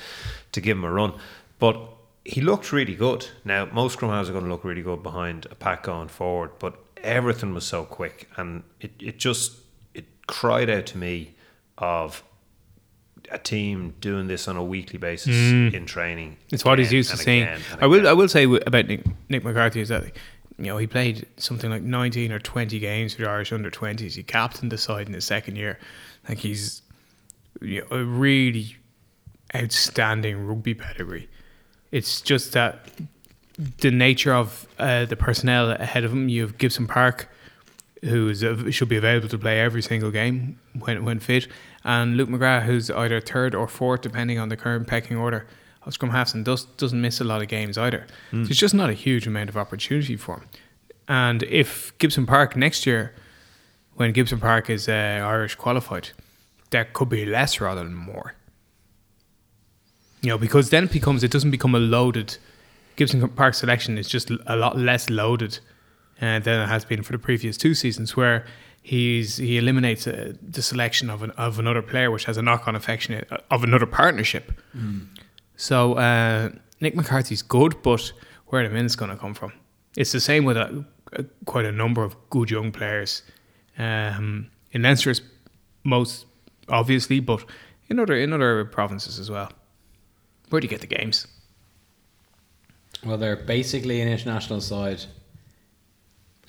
[0.53, 1.15] to give him a run.
[1.59, 1.81] But
[2.25, 3.27] he looked really good.
[3.45, 6.79] Now most scrum are going to look really good behind a pack going forward, but
[7.03, 9.53] everything was so quick and it, it just
[10.27, 11.35] cried out to me
[11.79, 12.23] of
[13.31, 15.35] a team doing this on a weekly basis
[15.75, 16.37] in training.
[16.51, 17.49] It's what he's used to seeing.
[17.81, 18.01] I will.
[18.01, 18.07] again.
[18.07, 20.05] I will say about Nick, Nick McCarthy is that
[20.59, 24.15] you know he played something like nineteen or twenty games for the Irish under twenties.
[24.15, 25.79] He captained the side in his second year.
[26.29, 26.83] Like he's
[27.61, 28.77] you know, a really
[29.55, 31.29] outstanding rugby pedigree.
[31.91, 32.89] It's just that
[33.79, 36.29] the nature of uh, the personnel ahead of him.
[36.29, 37.29] You have Gibson Park,
[38.07, 38.45] who is
[38.75, 41.49] should be available to play every single game when when fit,
[41.85, 45.47] and Luke McGrath, who's either third or fourth, depending on the current pecking order
[45.85, 48.07] of scrum halves, and does doesn't miss a lot of games either.
[48.51, 50.49] It's just not a huge amount of opportunity for him.
[51.09, 53.15] And if Gibson Park next year,
[53.95, 56.11] when Gibson Park is uh, Irish qualified,
[56.71, 58.35] there could be less rather than more.
[60.23, 62.39] You know, because then it becomes it doesn't become a loaded
[62.97, 65.59] Gibson Park selection is just a lot less loaded
[66.21, 68.45] uh, than it has been for the previous two seasons, where
[68.83, 72.69] he's he eliminates uh, the selection of an, of another player, which has a knock
[72.69, 74.53] on effect uh, of another partnership.
[75.57, 76.51] So uh,
[76.81, 78.13] Nick McCarthy's good, but
[78.47, 79.53] where the minutes going to come from?
[79.97, 83.23] It's the same with a, a, quite a number of good young players.
[83.79, 85.23] Um, in Leinster, it's
[85.85, 86.27] most
[86.69, 87.45] obviously, but
[87.89, 89.51] in other in other provinces as well.
[90.51, 91.27] Where do you get the games?
[93.05, 95.05] Well, they're basically an international side,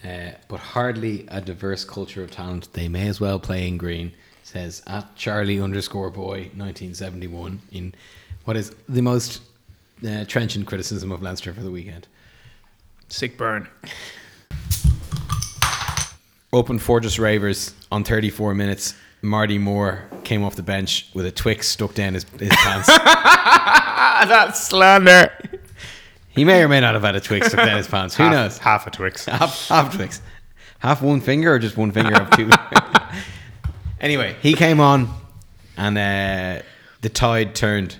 [0.07, 2.71] uh, but hardly a diverse culture of talent.
[2.73, 4.13] They may as well play in green.
[4.43, 7.93] Says at Charlie underscore boy nineteen seventy one in
[8.45, 9.41] what is the most
[10.07, 12.07] uh, trenchant criticism of Leinster for the weekend.
[13.09, 13.67] Sick burn.
[16.53, 18.93] Open Fortress Ravers on thirty four minutes.
[19.21, 22.87] Marty Moore came off the bench with a Twix stuck down his, his pants.
[24.27, 25.31] That's slander.
[26.37, 28.15] He may or may not have had a Twix stuck down his pants.
[28.15, 28.57] Who half, knows?
[28.59, 29.25] Half a Twix.
[29.25, 30.21] half, half Twix.
[30.77, 32.51] Half one finger or just one finger of two?
[33.99, 35.09] anyway, he came on
[35.77, 36.63] and uh,
[37.01, 37.97] the tide turned.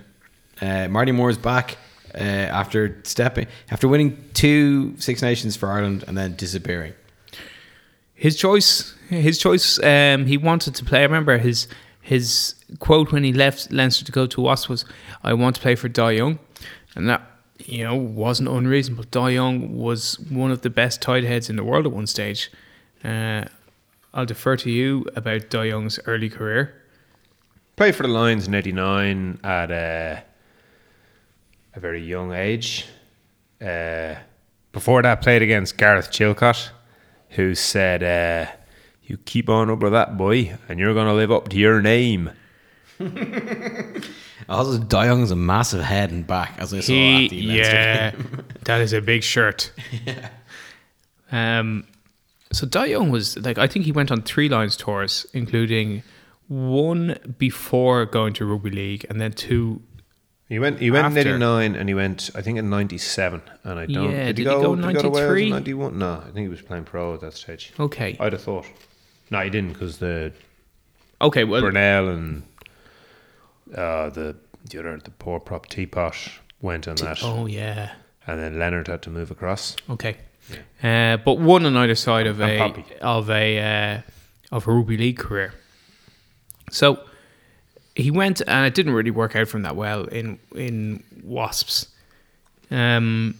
[0.62, 1.78] Uh, Marty Moore's back
[2.14, 6.94] uh, after stepping, after winning two Six Nations for Ireland and then disappearing.
[8.14, 8.96] His choice.
[9.10, 9.82] His choice.
[9.84, 11.00] Um, he wanted to play.
[11.00, 11.68] I remember his
[12.02, 14.86] his quote when he left Leinster to go to Wasps was,
[15.24, 16.40] "I want to play for Dai Young,"
[16.96, 17.22] and that
[17.66, 19.06] you know wasn't unreasonable.
[19.10, 22.52] Dai Young was one of the best tight heads in the world at one stage.
[23.04, 23.46] Uh,
[24.14, 26.82] I'll defer to you about Dai Young's early career.
[27.76, 30.24] Played for the Lions in '89 at a,
[31.76, 32.86] a very young age.
[33.62, 34.16] Uh,
[34.72, 36.70] before that, played against Gareth Chilcott,
[37.32, 38.52] who said, uh,
[39.04, 41.82] "You keep on up with that, boy, and you're going to live up to your
[41.82, 42.32] name."
[44.50, 47.48] Also, Dai Young has a massive head and back, as I saw He, at the
[47.48, 48.46] Leinster yeah, game.
[48.64, 49.72] that is a big shirt.
[50.06, 50.30] yeah.
[51.32, 51.86] Um,
[52.52, 56.04] so Dai Young was like, I think he went on three lines tours, including
[56.48, 59.82] one before going to rugby league, and then two.
[60.48, 60.80] He went.
[60.80, 61.30] He went in After.
[61.32, 62.30] '89, and he went.
[62.34, 64.12] I think in '97, and I don't.
[64.12, 64.62] Yeah, did, he did he go?
[64.62, 65.50] go did he go to Wales 93?
[65.50, 66.00] '91?
[66.00, 67.74] No, I think he was playing pro at that stage.
[67.78, 68.66] Okay, I'd have thought.
[69.30, 70.32] No, he didn't because the
[71.20, 72.44] okay, well, Burnell and
[73.76, 74.36] uh, the
[74.70, 76.16] the other the poor prop teapot
[76.62, 77.92] went on that, oh yeah,
[78.26, 79.76] and then Leonard had to move across.
[79.90, 80.18] okay.
[80.82, 82.86] Uh, but one on either side of And a Poppy.
[83.02, 85.54] of a uh, of a rugby league career.
[86.72, 87.00] So
[87.96, 91.88] he went, and it didn't really work out from that well in in Wasps.
[92.72, 93.36] Um,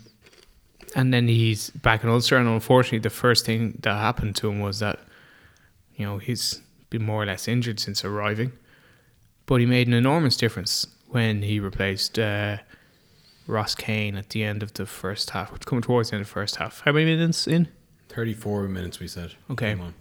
[0.96, 4.60] and then he's back in Ulster, and unfortunately, the first thing that happened to him
[4.60, 5.00] was that
[5.96, 8.52] you know he's been more or less injured since arriving,
[9.48, 12.58] but he made an enormous difference when he replaced uh,
[13.48, 16.34] Ross Kane at the end of the first half, coming towards the end of the
[16.34, 16.82] first half.
[16.82, 17.70] How many minutes in?
[18.10, 19.34] 34 minutes, we said.
[19.50, 19.72] Okay.
[19.72, 19.94] Come on.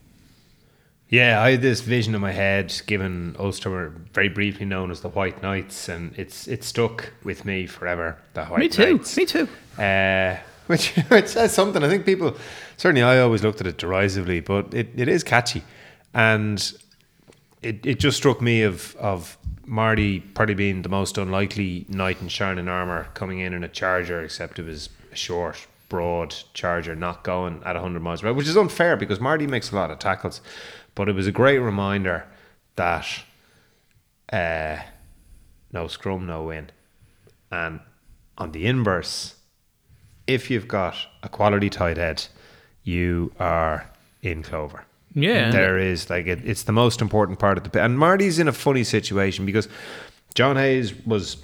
[1.08, 5.02] Yeah, I had this vision in my head, given Ulster were very briefly known as
[5.02, 8.18] the White Knights, and it's it stuck with me forever.
[8.34, 8.96] The White Me too.
[8.96, 9.16] Knights.
[9.16, 9.48] Me too.
[9.78, 10.36] Uh,
[10.66, 11.84] which, which says something.
[11.84, 12.36] I think people,
[12.76, 15.62] certainly I always looked at it derisively, but it, it is catchy.
[16.12, 16.72] And
[17.62, 22.28] it, it just struck me of, of Marty probably being the most unlikely knight in
[22.28, 27.24] shining armour coming in in a charger, except it was a short, broad charger, not
[27.24, 29.98] going at 100 miles per hour, which is unfair because Marty makes a lot of
[29.98, 30.40] tackles.
[30.94, 32.24] But it was a great reminder
[32.76, 33.06] that
[34.32, 34.78] uh,
[35.72, 36.70] no scrum, no win.
[37.50, 37.80] And
[38.38, 39.34] on the inverse,
[40.26, 42.26] if you've got a quality tight head,
[42.82, 43.90] you are
[44.22, 44.84] in clover.
[45.18, 45.50] Yeah.
[45.50, 48.52] There is like it, it's the most important part of the and Marty's in a
[48.52, 49.66] funny situation because
[50.34, 51.38] John Hayes was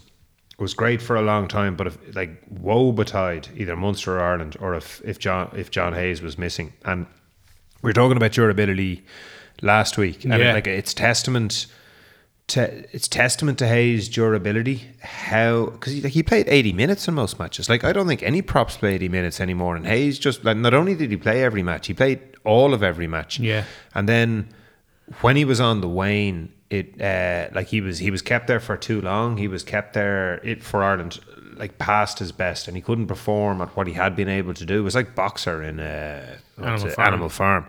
[0.58, 4.56] was great for a long time, but if like woe betide either Munster or Ireland,
[4.60, 7.06] or if if John if John Hayes was missing, and
[7.82, 9.02] we are talking about durability
[9.62, 10.52] last week, and Yeah.
[10.52, 11.66] like it's testament
[12.49, 14.88] to it's testament to Hayes' durability.
[15.01, 17.68] How because he, like, he played eighty minutes in most matches.
[17.68, 19.76] Like I don't think any props play eighty minutes anymore.
[19.76, 22.82] And Hayes just like not only did he play every match, he played all of
[22.82, 23.38] every match.
[23.38, 23.64] Yeah.
[23.95, 24.49] and then
[25.20, 28.61] when he was on the wane, it uh, like he was he was kept there
[28.61, 29.36] for too long.
[29.36, 31.20] He was kept there it for Ireland
[31.57, 34.64] like past his best, and he couldn't perform at what he had been able to
[34.64, 34.78] do.
[34.78, 36.95] It was like boxer in uh, Animal it?
[36.95, 37.07] Farm.
[37.09, 37.66] Animal Farm.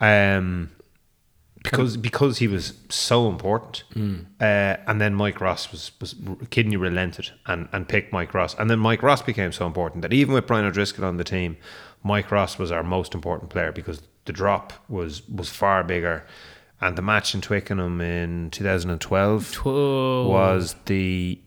[0.00, 0.70] Um,
[1.62, 6.14] because because he was so important, uh, and then Mike Ross was, was
[6.50, 10.12] Kidney relented and, and picked Mike Ross, and then Mike Ross became so important that
[10.12, 11.56] even with Brian O'Driscoll on the team,
[12.02, 16.24] Mike Ross was our most important player because the drop was was far bigger,
[16.80, 20.26] and the match in Twickenham in 2012 Twelve.
[20.28, 21.40] was the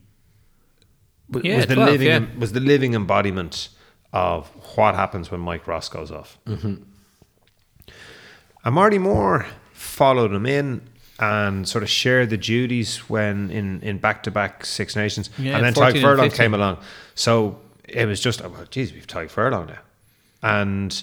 [1.30, 2.26] was, Yeah, was the 12, living yeah.
[2.38, 3.70] was the living embodiment
[4.12, 6.38] of what happens when Mike Ross goes off.
[8.64, 9.46] And Marty Moore
[9.82, 10.80] followed him in
[11.18, 15.30] and sort of shared the duties when in in back to back Six Nations.
[15.38, 16.36] Yeah, and then 14 Tadhg Furlong 15.
[16.36, 16.78] came along.
[17.14, 19.78] So it was just, oh, well, geez, we've Tadhg Furlong now.
[20.42, 21.02] And,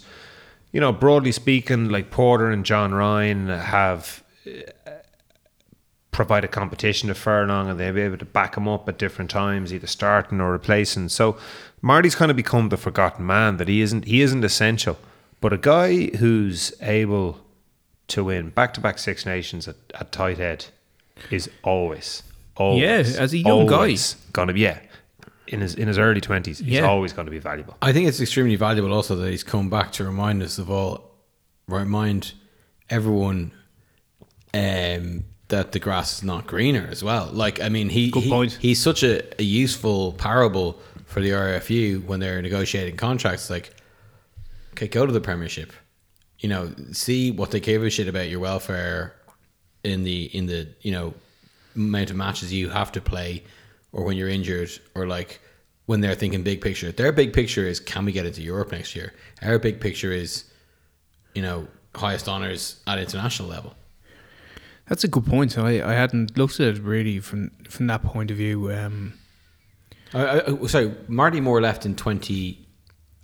[0.72, 4.92] you know, broadly speaking, like Porter and John Ryan have uh,
[6.12, 9.74] provided competition to Furlong and they'll be able to back him up at different times,
[9.74, 11.10] either starting or replacing.
[11.10, 11.38] So
[11.82, 14.98] Marty's kind of become the forgotten man that he isn't he isn't essential.
[15.40, 17.40] But a guy who's able
[18.10, 20.66] to win back to back Six Nations at, at tight head
[21.32, 22.24] is always,
[22.56, 23.76] always Yeah, as a young guy.
[23.76, 24.80] always Gonna be yeah.
[25.48, 26.88] In his in his early twenties, he's Yeah.
[26.88, 27.76] always going to be valuable.
[27.82, 31.10] I think it's extremely valuable also that he's come back to remind us of all,
[31.68, 32.34] remind
[32.90, 33.52] everyone
[34.54, 37.30] um, that the grass is not greener as well.
[37.34, 38.58] Like, I mean, he, Good he- point.
[38.62, 43.50] he's such a, a useful parable for the RFU when they're negotiating contracts.
[43.50, 43.74] Like,
[44.74, 45.74] okay, go to the Premiership,
[46.40, 49.16] you know, see what they give a shit about your welfare
[49.84, 51.14] in the in the you know
[51.76, 53.44] amount of matches you have to play,
[53.92, 55.40] or when you're injured, or like
[55.86, 56.92] when they're thinking big picture.
[56.92, 59.14] Their big picture is can we get into Europe next year?
[59.42, 60.46] Our big picture is,
[61.34, 63.76] you know, highest honors at international level.
[64.88, 65.58] That's a good point.
[65.58, 68.72] I, I hadn't looked at it really from from that point of view.
[68.72, 69.14] Um,
[70.14, 72.66] I, I, sorry, Marty Moore left in twenty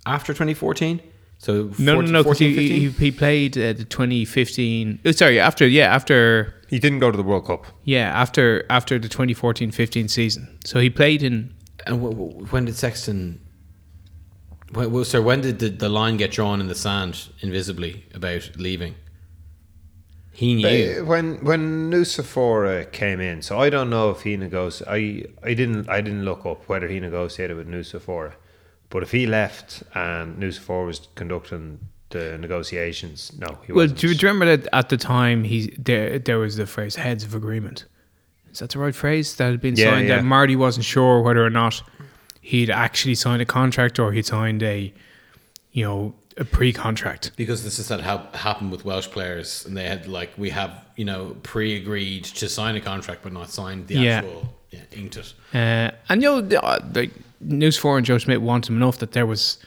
[0.04, 1.00] after twenty fourteen.
[1.46, 4.98] So no, 14, no, no, 'cause 14, he, he, he played uh, the 2015.
[5.04, 7.66] Oh, sorry, after yeah, after He didn't go to the World Cup.
[7.84, 10.42] yeah, after after the 2014-15 season.
[10.64, 11.54] So he played in
[11.86, 13.40] And w- w- when did Sexton?
[14.72, 18.50] When, well, so when did the, the line get drawn in the sand invisibly about
[18.56, 18.94] leaving?
[20.32, 20.66] He knew.
[21.00, 24.88] Uh, when when Nucifora came in, so I don't know if he negotiated.
[25.44, 28.32] I I didn't I didn't look up whether he negotiated with Nucifora,
[28.90, 31.78] but if he left and Nucifora was conducting
[32.10, 34.00] the negotiations, no, he Well, wasn't.
[34.00, 37.34] do you remember that at the time he there there was the phrase "heads of
[37.34, 37.84] agreement"?
[38.52, 40.08] Is that the right phrase that had been Yeah, signed?
[40.08, 40.16] yeah.
[40.16, 41.82] That Marty wasn't sure whether or not
[42.40, 44.94] he'd actually signed a contract or he'd signed a,
[45.72, 47.32] you know, a pre-contract.
[47.36, 50.70] because this is that ha- happened with Welsh players, and they had like we have
[50.96, 54.18] you know pre-agreed to sign a contract, but not signed the Yeah.
[54.18, 55.32] actual yeah, inked it.
[55.54, 57.10] Uh, and you know, the, uh, like
[57.46, 59.58] News Four and Joe Schmidt wanted him enough that there was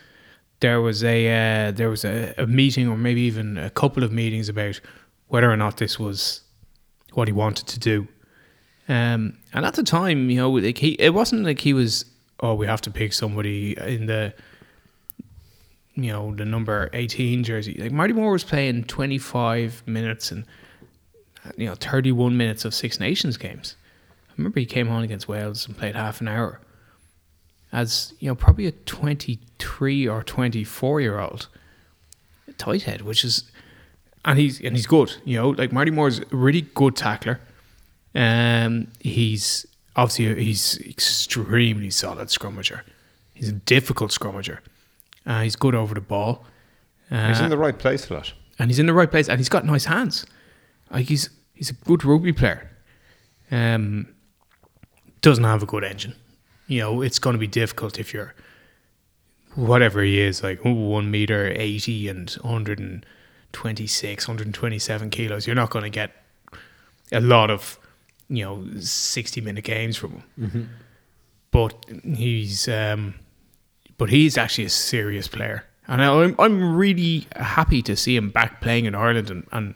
[0.60, 4.12] there was a uh, there was a, a meeting or maybe even a couple of
[4.12, 4.80] meetings about
[5.28, 6.42] whether or not this was
[7.14, 8.08] what he wanted to do.
[8.88, 12.06] Um, and at the time, you know, like he, it wasn't like he was,
[12.40, 14.34] oh, we have to pick somebody in the,
[15.94, 17.76] you know, the number eighteen jersey.
[17.80, 20.46] Like Marty Moore was playing twenty five minutes and
[21.56, 23.76] you know thirty one minutes of Six Nations games.
[24.30, 26.60] I remember he came on against Wales and played half an hour
[27.72, 31.48] as you know probably a 23 or 24 year old
[32.58, 33.50] tight head which is
[34.26, 37.40] and he's and he's good you know like Marty Moore's a really good tackler
[38.16, 39.66] um he's
[39.96, 42.82] obviously he's extremely solid scrummager
[43.34, 44.60] he's a difficult scrummager
[45.26, 46.46] uh, he's good over the ball
[47.12, 48.34] uh, He's in the right place a lot.
[48.60, 50.26] and he's in the right place, and he's got nice hands.
[50.92, 52.70] Like he's he's a good rugby player.
[53.50, 54.08] Um,
[55.22, 56.14] doesn't have a good engine.
[56.70, 58.34] You know, it's going to be difficult if you're
[59.56, 63.06] whatever he is, like one meter eighty and hundred and
[63.52, 65.48] twenty six, hundred and twenty seven kilos.
[65.48, 66.12] You're not going to get
[67.12, 67.80] a lot of
[68.30, 70.70] you know sixty minute games from him.
[71.52, 71.74] but
[72.16, 73.16] he's um,
[73.98, 78.62] but he's actually a serious player, and I'm I'm really happy to see him back
[78.62, 79.76] playing in Ireland and, and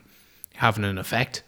[0.56, 1.42] having an effect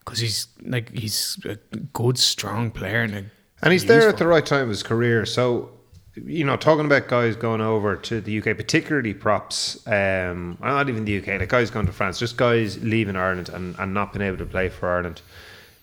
[0.00, 1.56] because he's like he's a
[1.92, 3.24] good strong player and a,
[3.64, 5.24] And he's there at the right time of his career.
[5.24, 5.70] So,
[6.14, 11.04] you know, talking about guys going over to the UK, particularly props, um, not even
[11.06, 14.24] the UK, like guys going to France, just guys leaving Ireland and, and not being
[14.26, 15.22] able to play for Ireland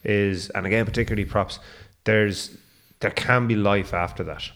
[0.03, 1.59] is, and again, particularly props,
[2.03, 2.55] there's,
[2.99, 4.51] there can be life after that.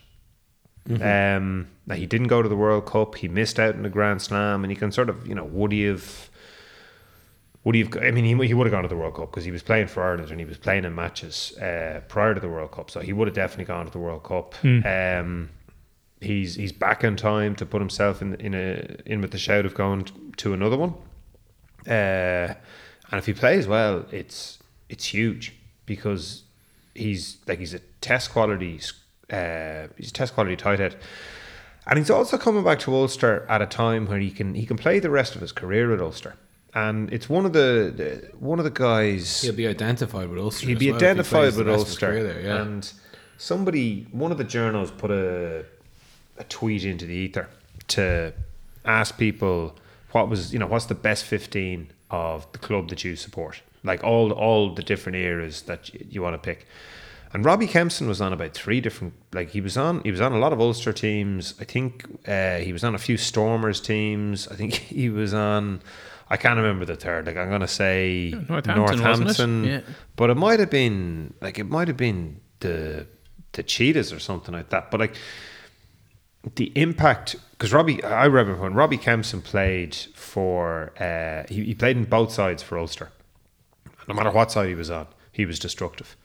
[1.01, 3.15] Um, now he didn't go to the World Cup.
[3.15, 5.71] He missed out in the Grand Slam, and he can sort of, you know, would
[5.71, 6.29] he have?
[7.65, 7.97] Would he have?
[7.97, 9.87] I mean, he, he would have gone to the World Cup because he was playing
[9.87, 13.01] for Ireland and he was playing in matches uh, prior to the World Cup, so
[13.01, 14.55] he would have definitely gone to the World Cup.
[14.85, 15.49] Um,
[16.21, 19.65] he's he's back in time to put himself in in a in with the shout
[19.65, 20.07] of going
[20.37, 20.93] to another one.
[21.87, 22.53] Uh,
[23.11, 25.53] and if he plays well, it's it's huge
[25.87, 26.43] because
[26.93, 28.79] he's like he's a test quality
[29.31, 30.95] uh, he's a test quality tight head.
[31.87, 34.77] And he's also coming back to Ulster at a time where he can he can
[34.77, 36.35] play the rest of his career at Ulster.
[36.75, 40.69] And it's one of the, one of the guys He'll be identified with Ulster.
[40.69, 42.23] as be well if he identified with rest of his Ulster.
[42.23, 42.61] there, yeah.
[42.61, 42.91] And
[43.37, 45.65] somebody, one of the journals, put a
[46.37, 47.47] a tweet into the ether
[47.87, 48.33] to
[48.83, 49.73] ask people
[50.11, 54.03] what was you know what's the best fifteen of the club that you support, like
[54.03, 56.67] all all the different eras that you, you want to pick.
[57.33, 59.13] And Robbie Kempson was on about three different.
[59.33, 61.53] Like he was on, he was on a lot of Ulster teams.
[61.59, 64.47] I think uh, he was on a few Stormers teams.
[64.47, 65.81] I think he was on.
[66.29, 67.27] I can't remember the third.
[67.27, 69.69] Like I'm gonna say Northampton, it?
[69.69, 69.81] Yeah.
[70.15, 73.07] but it might have been like it might have been the
[73.51, 74.91] the Cheetahs or something like that.
[74.91, 75.15] But like
[76.55, 81.95] the impact because Robbie, I remember when Robbie Kempson played for, uh, he, he played
[81.95, 83.11] in both sides for Ulster.
[84.09, 86.17] No matter what side he was on, he was destructive.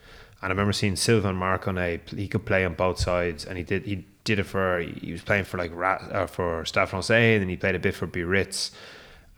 [0.42, 3.86] And I remember seeing Sylvain Marconnet, he could play on both sides, and he did
[3.86, 7.42] he did it for he was playing for like Rat, uh, for Stade Francais, and
[7.42, 8.72] then he played a bit for Biarritz,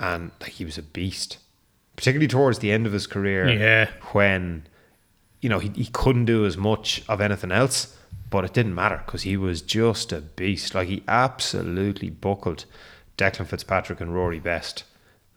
[0.03, 1.39] and like he was a beast,
[1.97, 3.49] particularly towards the end of his career.
[3.49, 3.89] Yeah.
[4.13, 4.67] when
[5.41, 7.97] you know he, he couldn't do as much of anything else,
[8.29, 10.75] but it didn't matter because he was just a beast.
[10.75, 12.67] Like he absolutely buckled
[13.17, 14.85] Declan Fitzpatrick and Rory Best.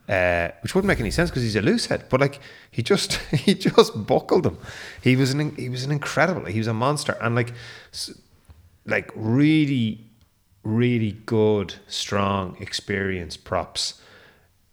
[0.08, 2.38] Uh, which wouldn't make any sense because he's a loose head, but like
[2.70, 4.58] he just he just buckled them.
[5.02, 6.44] He was an he was an incredible.
[6.44, 7.52] He was a monster, and like
[8.84, 10.02] like really
[10.66, 14.00] really good, strong, experienced props.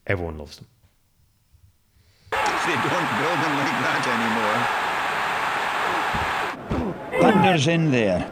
[0.07, 0.67] Everyone loves them.
[2.31, 4.07] They don't build them like that
[7.19, 7.31] anymore.
[7.31, 8.31] Thunder's in there.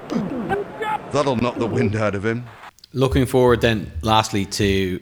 [1.11, 2.45] That'll knock the wind out of him.
[2.93, 4.99] Looking forward then, lastly, to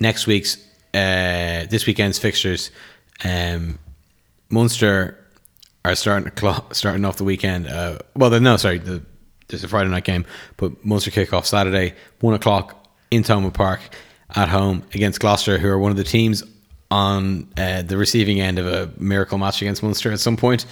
[0.00, 0.56] next week's,
[0.94, 2.70] uh, this weekend's fixtures.
[3.24, 3.78] Um,
[4.48, 5.18] Munster
[5.84, 7.66] are starting to clo- starting off the weekend.
[7.68, 9.02] Uh, well, no, sorry, the,
[9.48, 10.24] there's a Friday night game,
[10.56, 13.80] but Munster kick off Saturday, one o'clock in Thomond Park
[14.34, 16.42] at home against Gloucester, who are one of the teams
[16.90, 20.66] on uh, the receiving end of a miracle match against Munster at some point.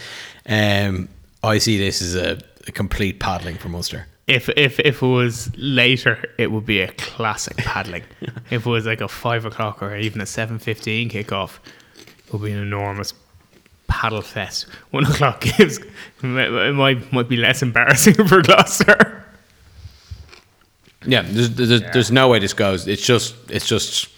[0.47, 1.09] Um,
[1.43, 4.07] I see this as a, a complete paddling for Munster.
[4.27, 8.05] If if if it was later, it would be a classic paddling.
[8.51, 11.59] if it was like a five o'clock or even a seven fifteen kickoff,
[12.27, 13.13] it would be an enormous
[13.89, 14.67] paddle fest.
[14.91, 19.25] One o'clock gives it might might be less embarrassing for Gloucester.
[21.07, 22.87] Yeah, there's, there's, there's no way this goes.
[22.87, 24.09] It's just, it's just,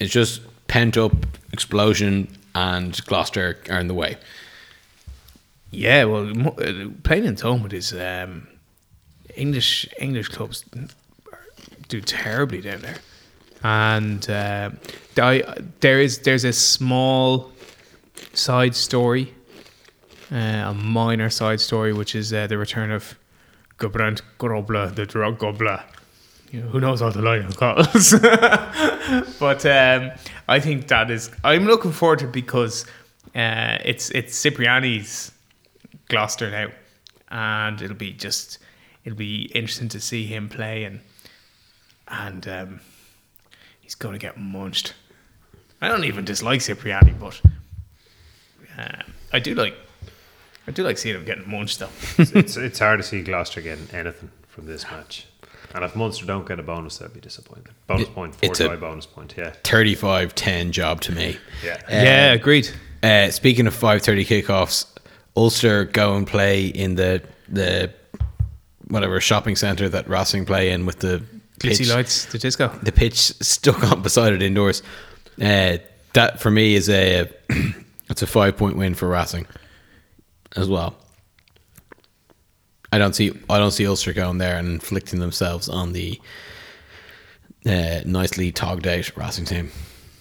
[0.00, 1.12] it's just pent up
[1.52, 4.16] explosion, and Gloucester are in the way.
[5.70, 8.46] Yeah, well, uh, playing in Thomond is um,
[9.36, 10.64] English English clubs
[11.88, 12.98] do terribly down there,
[13.62, 14.70] and uh,
[15.16, 15.42] I,
[15.80, 17.52] there is there's a small
[18.32, 19.34] side story,
[20.32, 23.16] uh, a minor side story, which is uh, the return of
[23.78, 25.82] Gerbrandt Grobler, the drug gobbler.
[26.50, 28.12] You know, who knows what the lion calls?
[29.40, 30.12] but um,
[30.48, 31.30] I think that is.
[31.42, 32.86] I'm looking forward to it because
[33.34, 35.32] uh, it's it's Cipriani's
[36.08, 36.68] Gloucester now,
[37.30, 38.58] and it'll be just
[39.04, 41.00] it'll be interesting to see him play and
[42.06, 42.80] and um,
[43.80, 44.94] he's going to get munched.
[45.80, 47.40] I don't even dislike Cipriani, but
[48.78, 49.02] uh,
[49.32, 49.74] I do like
[50.66, 51.88] I do like seeing him getting munched though.
[52.18, 55.26] it's it's hard to see Gloucester getting anything from this match.
[55.74, 57.70] And if Munster don't get a bonus, they'll be disappointed.
[57.88, 59.50] Bonus It- point, it's a- 45 bonus point, yeah.
[59.64, 61.36] 35 10 job to me.
[61.64, 61.80] Yeah.
[61.90, 62.70] yeah, agreed.
[63.02, 64.86] Uh, speaking of 5:30 kickoffs,
[65.36, 67.92] Ulster go and play in the the
[68.88, 71.22] whatever shopping centre that Racing play in with the
[71.58, 72.68] Glitzy pitch, lights, the disco.
[72.82, 74.82] the pitch stuck on beside it indoors.
[75.42, 75.78] Uh,
[76.14, 77.28] that for me is a
[78.08, 79.46] it's a five point win for Racing
[80.56, 80.94] as well.
[82.92, 86.20] I don't see I don't see Ulster going there and inflicting themselves on the
[87.66, 89.72] uh, nicely togged out Racing team.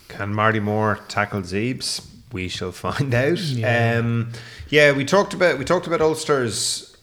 [0.08, 2.08] Can Marty Moore tackle Zeebs?
[2.32, 3.38] We shall find out.
[3.38, 4.32] Yeah, um,
[4.70, 6.98] yeah we talked about we talked about Ulster's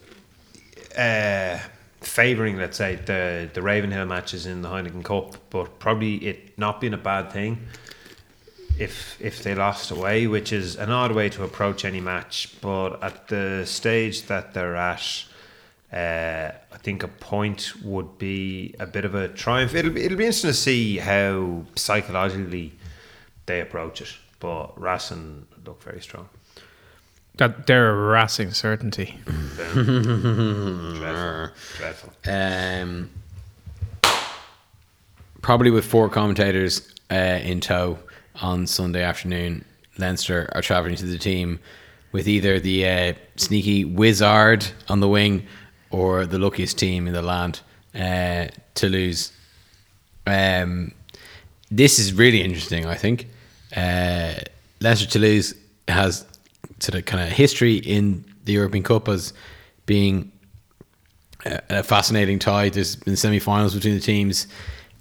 [0.99, 1.61] uh,
[2.01, 6.81] favouring, let's say, the the Ravenhill matches in the Heineken Cup, but probably it not
[6.81, 7.59] being a bad thing
[8.81, 12.55] if if they lost away, which is an odd way to approach any match.
[12.61, 15.25] But at the stage that they're at,
[15.93, 19.75] uh, I think a point would be a bit of a triumph.
[19.75, 22.73] It'll be, it'll be interesting to see how psychologically
[23.47, 24.15] they approach it.
[24.41, 26.29] But Racing look very strong.
[27.37, 29.19] That they're a Racing certainty.
[29.27, 32.13] dreadful, dreadful.
[32.27, 33.11] Um,
[35.43, 37.99] probably with four commentators uh, in tow
[38.41, 39.65] on Sunday afternoon,
[39.99, 41.61] Leinster are travelling to the team
[42.13, 45.47] with either the uh, sneaky wizard on the wing
[45.91, 47.61] or the luckiest team in the land,
[47.95, 49.33] uh, Toulouse.
[50.27, 50.93] Um,
[51.71, 53.29] this is really interesting, I think.
[53.77, 54.35] Uh,
[54.81, 55.55] Leinster Toulouse
[55.89, 56.27] has
[56.81, 59.33] sort of kind of history in the European Cup as
[59.87, 60.33] being
[61.45, 62.69] a, a fascinating tie.
[62.69, 64.47] There's been semi-finals between the teams.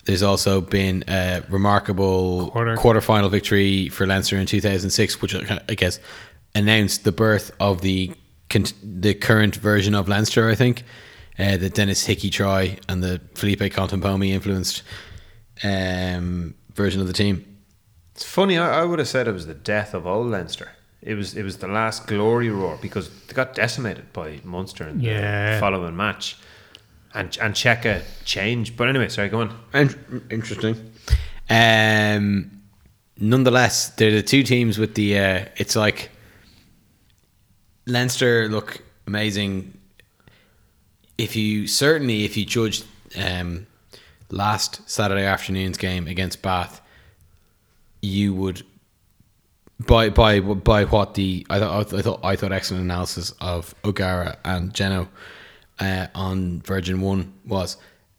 [0.10, 2.78] There's also been a remarkable Quarter.
[2.78, 5.99] quarter-final victory for Leinster in 2006, which I guess
[6.55, 8.12] announced the birth of the
[8.82, 10.49] the current version of Leinster.
[10.49, 10.82] I think
[11.38, 14.82] uh, the Denis Hickie try and the Felipe Contepomi influenced
[15.64, 17.45] um, version of the team.
[18.16, 18.57] It's funny.
[18.57, 20.72] I, I would have said it was the death of old Leinster.
[21.03, 25.01] It was it was the last glory roar because they got decimated by Munster in
[25.01, 25.53] Yeah.
[25.53, 26.36] the following match,
[27.14, 28.78] and and Cheika changed.
[28.78, 29.57] But anyway, sorry, go on.
[29.74, 30.91] In- interesting.
[31.49, 32.62] Um,
[33.18, 35.18] nonetheless, they're the two teams with the.
[35.18, 36.12] Uh, it's like
[37.86, 39.74] Leinster look amazing.
[41.18, 42.86] If you certainly, if you judged
[43.18, 43.68] um,
[44.30, 46.82] last Saturday afternoon's game against Bath,
[48.01, 48.64] you would
[49.86, 54.38] by by by what the I thought I thought I thought excellent analysis of O'Gara
[54.45, 55.07] and Geno
[55.80, 57.77] uh, on Virgin One was.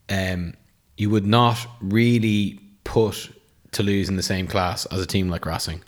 [0.08, 0.54] Um,
[0.96, 3.30] you would not really put
[3.72, 5.82] Toulouse in the same class as a team like Racing.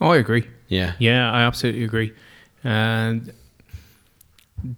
[0.00, 0.48] Oh, I agree.
[0.66, 0.94] Yeah.
[0.98, 2.12] Yeah, I absolutely agree.
[2.64, 3.32] And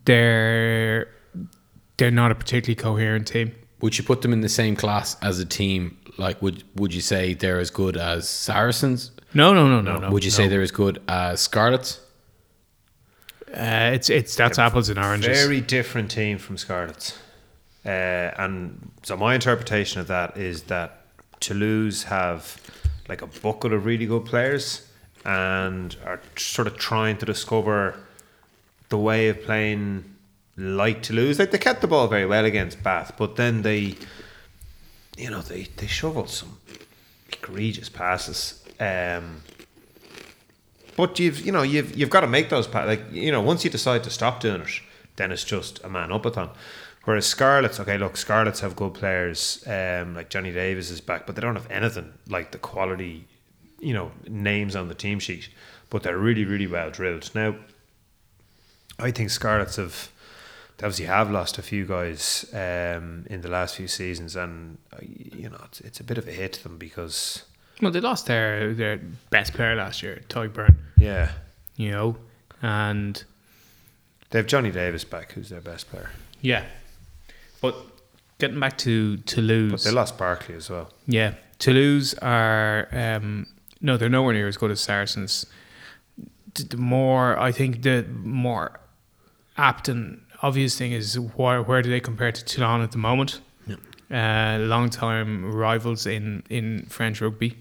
[0.04, 1.08] they're
[1.96, 3.54] they're not a particularly coherent team.
[3.80, 5.96] Would you put them in the same class as a team?
[6.18, 9.12] Like, would would you say they're as good as Saracens?
[9.32, 10.10] No, no, no, no, no.
[10.10, 10.36] would you no.
[10.36, 12.00] say they're as good as Scarlets?
[13.52, 15.38] Uh, it's it's that's apples and oranges.
[15.38, 17.18] Very different team from Scarlets.
[17.84, 17.88] Uh,
[18.38, 21.04] and so my interpretation of that is that
[21.40, 22.60] Toulouse have
[23.08, 24.88] like a bucket of really good players
[25.24, 27.96] and are sort of trying to discover
[28.88, 30.04] the way of playing
[30.56, 31.38] like Toulouse.
[31.38, 33.96] Like they kept the ball very well against Bath, but then they,
[35.16, 36.58] you know, they they shoveled some
[37.32, 38.64] egregious passes.
[38.80, 39.42] Um,
[40.96, 43.70] but you've you know you've you've got to make those like you know once you
[43.70, 44.80] decide to stop doing it,
[45.16, 46.50] then it's just a man up upathon.
[47.04, 51.34] Whereas Scarlets, okay, look, Scarlets have good players, um, like Johnny Davies is back, but
[51.34, 53.26] they don't have anything like the quality,
[53.80, 55.48] you know, names on the team sheet.
[55.90, 57.28] But they're really, really well drilled.
[57.34, 57.56] Now,
[59.00, 60.12] I think Scarlets have
[60.78, 64.98] they obviously have lost a few guys um, in the last few seasons, and uh,
[65.02, 67.44] you know it's, it's a bit of a hit to them because
[67.82, 70.76] Well, they lost their their best player last year, Tadhg Beirne.
[70.96, 71.32] yeah,
[71.76, 72.16] You know,
[72.62, 73.22] and
[74.30, 76.10] they have Johnny Davies back, who's their best player,
[76.40, 76.64] yeah.
[77.60, 77.74] But
[78.38, 80.90] getting back to Toulouse, but they lost Barclay as well.
[81.06, 83.46] Yeah, Toulouse are um,
[83.80, 85.44] no, they're nowhere near as good as Saracens.
[86.54, 88.78] The more I think the more
[89.56, 93.40] apt and obvious thing is where where do they compare to Toulon at the moment?
[94.10, 97.56] Uh, long time rivals in in French rugby,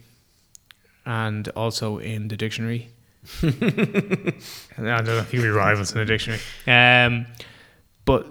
[1.06, 2.92] and also in the dictionary.
[3.44, 3.52] I
[4.78, 6.42] don't know if be rivals in the dictionary.
[6.68, 7.28] Um,
[8.06, 8.28] but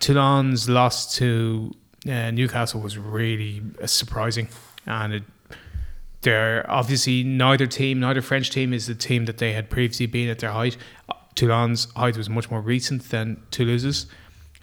[0.00, 1.72] Toulon's loss to
[2.08, 4.48] uh, Newcastle was really uh, surprising,
[4.86, 5.22] and it,
[6.22, 10.28] they're obviously neither team, neither French team, is the team that they had previously been
[10.28, 10.76] at their height.
[11.34, 14.06] Toulon's height was much more recent than Toulouse's.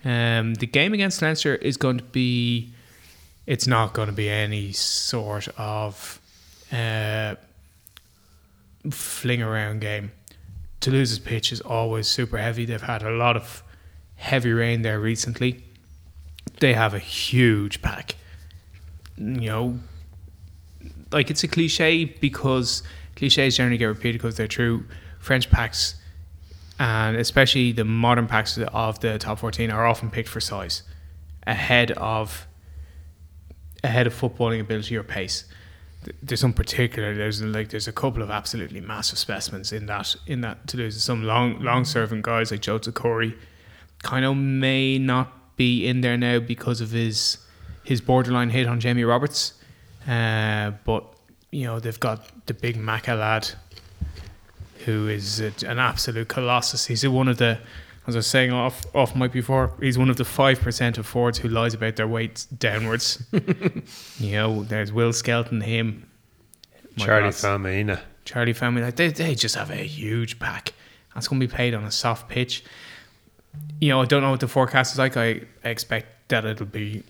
[0.04, 2.74] Um, the game against Leinster is going to be.
[3.48, 6.21] It's not going to be any sort of
[6.72, 7.36] uh,
[8.90, 10.12] fling around game.
[10.80, 12.66] Toulouse's pitch is always super heavy.
[12.66, 13.64] They've had a lot of
[14.16, 15.64] heavy rain there recently.
[16.60, 18.16] They have a huge pack.
[19.18, 19.80] You know,
[21.12, 22.82] like it's a cliche because
[23.16, 24.86] cliches generally get repeated because they're true.
[25.20, 25.96] French packs
[26.82, 30.82] and especially the modern packs of the top 14 are often picked for size
[31.46, 32.48] ahead of
[33.84, 35.46] ahead of footballing ability or pace.
[36.04, 37.16] Th- There's some particular.
[37.16, 41.02] There's like there's a couple of absolutely massive specimens in that in that Toulouse.
[41.04, 43.36] Some long long serving guys like Joe Corey,
[44.04, 47.38] kind of may not be in there now because of his
[47.84, 49.54] his borderline hit on Jamie Roberts.
[50.08, 51.04] Uh, but
[51.52, 53.50] you know they've got the big Maca lad,
[54.86, 56.86] who is a, an absolute colossus.
[56.88, 57.60] He's one of the,
[58.08, 61.06] as I was saying off off mic before, he's one of the five percent of
[61.06, 63.24] forwards who lies about their weight downwards.
[64.20, 66.10] you know, there's Will Skelton, him,
[66.98, 68.02] Charlie God, Famina.
[68.26, 70.74] Charlie family, like they, they just have a huge pack.
[71.14, 72.64] That's going to be played on a soft pitch.
[73.80, 75.18] You know, I don't know what the forecast is like.
[75.18, 77.04] I expect that it'll be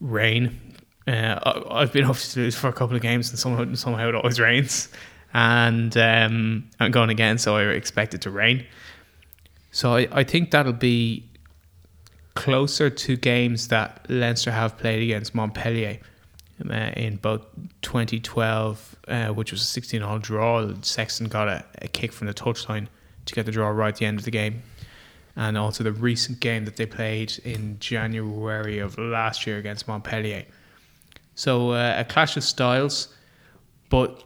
[0.00, 0.60] rain.
[1.06, 4.08] Uh, I, I've been off to Toulouse for a couple of games, and somehow, somehow
[4.08, 4.88] it always rains.
[5.32, 8.66] And um, I'm going again, so I expect it to rain.
[9.78, 11.30] So I, I think that'll be
[12.34, 16.00] closer to games that Leinster have played against Montpellier
[16.68, 17.46] uh, in both
[17.82, 20.68] 2012, uh, which was a 16 all draw.
[20.82, 22.88] Sexton got a, a kick from the touchline
[23.26, 24.64] to get the draw right at the end of the game.
[25.36, 30.44] And also the recent game that they played in January of last year against Montpellier.
[31.36, 33.14] So uh, a clash of styles,
[33.90, 34.24] but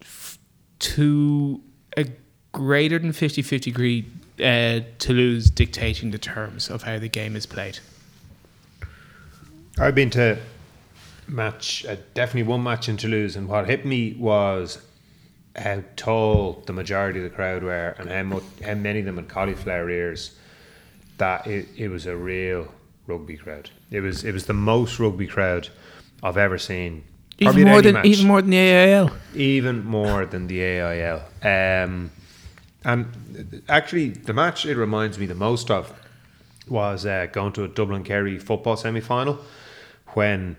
[0.00, 0.38] f-
[0.78, 1.60] to
[1.94, 2.06] a
[2.52, 4.06] greater than 50 50 degree
[4.40, 7.78] uh, Toulouse dictating the terms of how the game is played.
[9.78, 10.38] I've been to
[11.28, 14.80] match, uh, definitely one match in Toulouse, and what hit me was
[15.56, 19.16] how tall the majority of the crowd were, and how much, how many of them
[19.16, 20.36] had cauliflower ears.
[21.18, 22.72] That it, it was a real
[23.06, 23.70] rugby crowd.
[23.90, 25.68] It was it was the most rugby crowd
[26.22, 27.04] I've ever seen.
[27.40, 29.10] Even more than match even more than the AIL.
[29.34, 31.22] even more than the AIL.
[31.42, 32.10] Um,
[32.84, 35.92] and actually, the match it reminds me the most of
[36.68, 39.38] was uh, going to a Dublin Kerry football semi final
[40.08, 40.56] when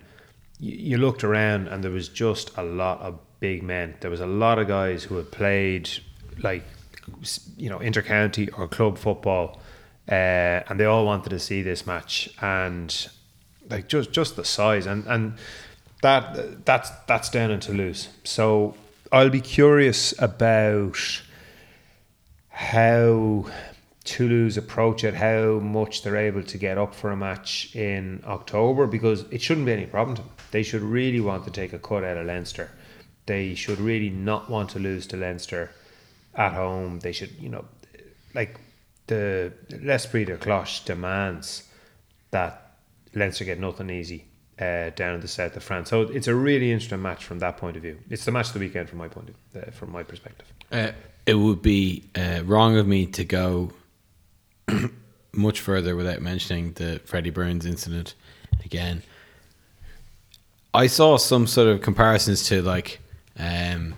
[0.58, 3.94] you looked around and there was just a lot of big men.
[4.00, 5.88] There was a lot of guys who had played
[6.42, 6.64] like
[7.56, 9.60] you know intercounty or club football,
[10.08, 13.08] uh, and they all wanted to see this match and
[13.70, 15.34] like just just the size and and
[16.02, 18.08] that that's that's down in Toulouse.
[18.24, 18.74] So
[19.10, 21.22] I'll be curious about
[22.50, 23.46] how
[24.04, 28.86] Toulouse approach it, how much they're able to get up for a match in October,
[28.86, 30.30] because it shouldn't be any problem to them.
[30.50, 32.70] They should really want to take a cut out of Leinster.
[33.26, 35.70] They should really not want to lose to Leinster
[36.34, 37.00] at home.
[37.00, 37.64] They should, you know,
[38.34, 38.58] like
[39.06, 41.68] the L'Esprit de Cloche demands
[42.30, 42.78] that
[43.14, 44.24] Leinster get nothing easy
[44.58, 45.90] uh, down in the south of France.
[45.90, 47.98] So it's a really interesting match from that point of view.
[48.08, 50.46] It's the match of the weekend from my point of uh, from my perspective.
[50.70, 50.92] Uh,
[51.26, 53.72] it would be uh, wrong of me to go
[55.32, 58.14] much further without mentioning the Freddie Burns incident
[58.64, 59.02] again.
[60.72, 63.00] I saw some sort of comparisons to like
[63.38, 63.94] um,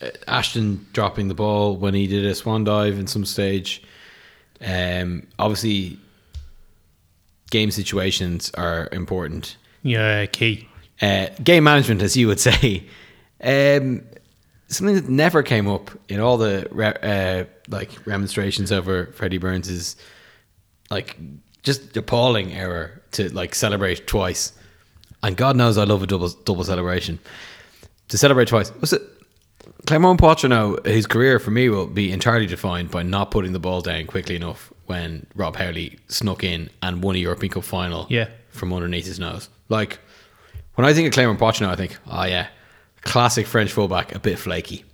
[0.00, 3.82] uh, Ashton dropping the ball when he did a swan dive in some stage.
[4.60, 5.98] Um, obviously,
[7.50, 9.56] game situations are important.
[9.82, 10.68] Yeah, key.
[11.02, 12.84] Uh, game management, as you would say,
[13.42, 14.02] um,
[14.70, 19.68] something that never came up in all the re- uh, like remonstrations over Freddie Burns
[19.68, 19.96] is
[20.90, 21.18] like
[21.62, 24.52] just appalling error to like celebrate twice.
[25.22, 27.18] And God knows I love a double double celebration.
[28.08, 29.02] To celebrate twice was it
[29.86, 33.80] Clement Poitrenaud, his career for me will be entirely defined by not putting the ball
[33.80, 38.28] down quickly enough when Rob Howley snuck in and won a European Cup final Yeah.
[38.50, 39.48] from underneath his nose.
[39.68, 39.98] Like
[40.74, 42.48] when I think of Clement Poitrenaud, I think, oh yeah,
[43.02, 44.84] classic French fullback, a bit flaky,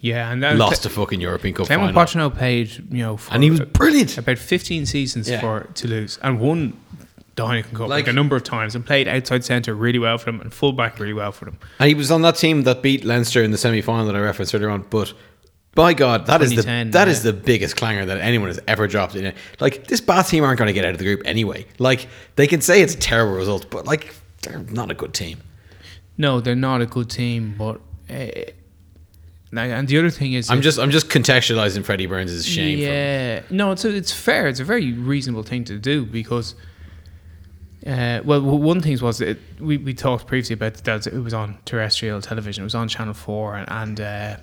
[0.00, 3.32] Yeah, and then lost a fucking European Cup Clement final, Pochettino played, you know, for
[3.34, 4.18] and he was brilliant.
[4.18, 5.40] about 15 seasons Yeah.
[5.40, 6.74] for Toulouse and won
[7.34, 10.18] the Heineken Cup like, Like- a number of times and played outside centre really well
[10.18, 11.56] for them and fullback really well for them.
[11.78, 14.20] And he was on that team that beat Leinster in the semi final that I
[14.20, 14.84] referenced earlier on.
[14.90, 15.12] But
[15.74, 17.30] by God, that is the 2010, that is yeah.
[17.30, 19.36] the biggest clanger that anyone has ever dropped in it.
[19.60, 21.64] Like this Bath team aren't going to get out of the group anyway.
[21.78, 24.12] Like they can say it's a terrible result, but like
[24.42, 25.38] they're not a good team.
[26.18, 27.80] No, they're not a good team, but
[28.10, 28.26] uh,
[29.54, 32.78] and the other thing is, I'm if- just I'm just contextualizing Freddie Burns' shame.
[32.78, 34.46] From, Yeah, no, it's a, it's fair.
[34.48, 36.54] It's a very reasonable thing to do because,
[37.86, 41.58] uh, well, one thing was that we we talked previously about that it was on
[41.64, 42.62] terrestrial television.
[42.62, 44.36] It was on Channel Four, and, and uh,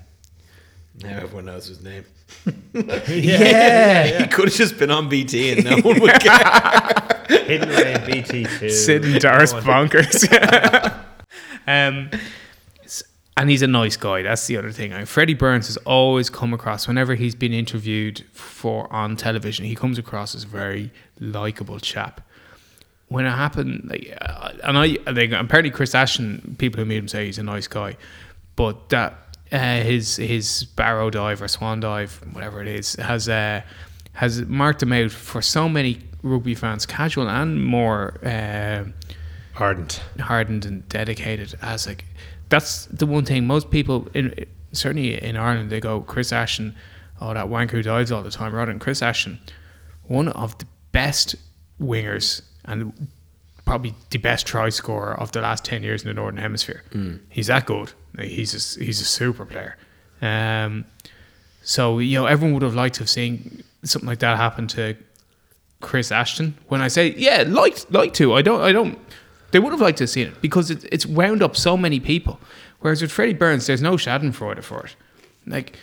[1.04, 2.06] now everyone knows his name.
[2.74, 7.26] yeah, He could have just been on BT and no one would care.
[7.28, 8.70] Hidden away in BT two.
[8.70, 10.28] Sid and Doris bonkers.
[11.68, 12.10] um,
[13.40, 14.22] and he's a nice guy.
[14.22, 14.92] That's the other thing.
[14.94, 19.64] I mean, Freddie Burns has always come across whenever he's been interviewed for on television.
[19.66, 20.92] He comes across as a very
[21.22, 22.20] likable chap.
[23.08, 27.08] When it happened, like, uh, and I, think apparently Chris Ashton, people who meet him
[27.08, 27.96] say he's a nice guy,
[28.58, 33.62] but that uh, his his barrow dive or swan dive, whatever it is, has uh,
[34.14, 38.20] has marked him out for so many rugby fans, casual and more.
[38.24, 38.84] Uh,
[39.62, 40.02] Ardent.
[40.20, 42.06] hardened and dedicated as like
[42.50, 44.34] that's the one thing most people in
[44.72, 46.76] certainly in Ireland they go Chris Ashton
[47.22, 49.40] oh that wanker who dives all the time rather than Chris Ashton
[50.08, 51.36] one of the best
[51.82, 53.08] wingers and
[53.66, 56.84] probably the best try scorer of the last 10 years in the Northern Hemisphere
[57.30, 59.78] he's that good Like, he's a, he's a super player
[60.22, 60.86] um,
[61.62, 64.96] so you know everyone would have liked to have seen something like that happen to
[65.82, 66.58] Chris Ashton.
[66.68, 69.00] When I say yeah, like like to, I don't I don't.
[69.52, 72.00] They would have liked to have seen it because it, it's wound up so many
[72.00, 72.40] people.
[72.80, 74.96] Whereas with Freddie Burns, there's no Schadenfreude for it.
[75.46, 75.78] Like,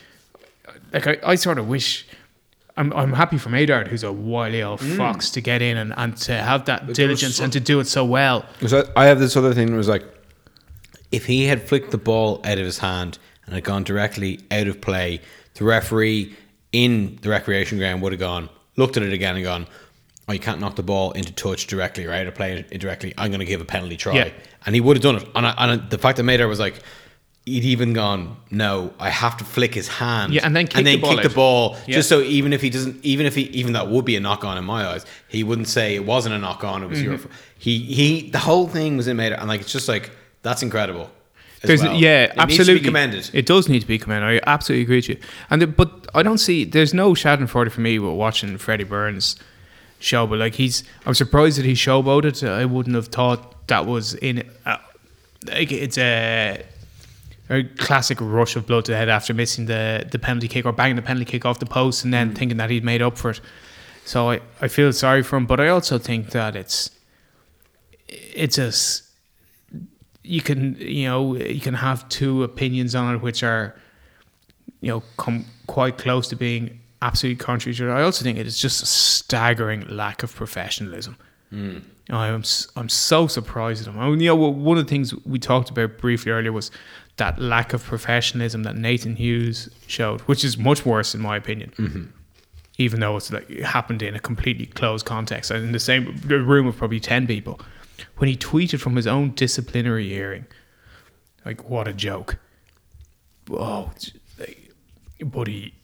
[0.92, 2.06] like I, I sort of wish.
[2.78, 6.14] I'm, I'm happy for Médard, who's a wily old fox, to get in and, and
[6.18, 8.44] to have that diligence and to do it so well.
[8.66, 10.04] So I have this other thing that was like,
[11.10, 14.66] if he had flicked the ball out of his hand and had gone directly out
[14.66, 15.22] of play,
[15.54, 16.36] the referee
[16.72, 19.66] in the recreation ground would have gone, looked at it again and gone,
[20.28, 22.26] oh, you can't knock the ball into touch directly right?
[22.26, 23.14] or play it indirectly.
[23.16, 24.14] I'm going to give a penalty try.
[24.14, 24.30] Yeah.
[24.64, 25.28] And he would have done it.
[25.34, 26.82] And, I, and the fact that Médard was like,
[27.44, 30.32] he'd even gone, no, I have to flick his hand.
[30.32, 31.76] Yeah, and then kick the ball kick the ball.
[31.86, 31.94] Yeah.
[31.94, 34.44] Just so even if he doesn't, even if he, even that would be a knock
[34.44, 36.82] on in my eyes, he wouldn't say it wasn't a knock on.
[36.82, 37.10] It was Mm-hmm.
[37.10, 37.20] your.
[37.58, 38.30] He he.
[38.30, 40.10] The whole thing was in Médard, and like it's just like
[40.42, 41.08] that's incredible.
[41.62, 41.94] There's well.
[41.96, 43.30] yeah, It absolutely Needs to be commended.
[43.32, 44.42] It does need to be commended.
[44.44, 45.18] I absolutely agree with you.
[45.50, 49.36] And the, but I don't see there's no Schadenfreude for me with watching Freddie Burns
[49.98, 50.26] show.
[50.26, 52.48] But like he's, I'm surprised that he showboated.
[52.48, 54.48] I wouldn't have thought that was in.
[54.64, 54.76] Uh,
[55.46, 56.64] like it's a.
[57.48, 60.72] A classic rush of blood to the head after missing the, the penalty kick or
[60.72, 62.16] banging the penalty kick off the post and Mm.
[62.16, 63.40] then thinking that he'd made up for it.
[64.04, 66.90] So I, I feel sorry for him, but I also think that it's
[68.08, 68.72] it's a
[70.24, 73.76] you can you know you can have two opinions on it which are
[74.80, 77.96] you know come quite close to being absolutely contrary to other.
[77.96, 81.16] I also think it is just a staggering lack of professionalism.
[81.50, 81.78] Hmm.
[82.08, 84.00] I'm s- I'm so surprised at him.
[84.00, 86.70] I mean, you know, one of the things we talked about briefly earlier was
[87.16, 91.72] that lack of professionalism that Nathan Hughes showed, which is much worse in my opinion.
[91.76, 92.04] Mm-hmm.
[92.78, 96.14] Even though it's like it happened in a completely closed context and in the same
[96.26, 97.58] room of probably ten people,
[98.18, 100.46] when he tweeted from his own disciplinary hearing,
[101.44, 102.38] like what a joke!
[103.50, 103.92] Oh,
[105.24, 105.74] buddy,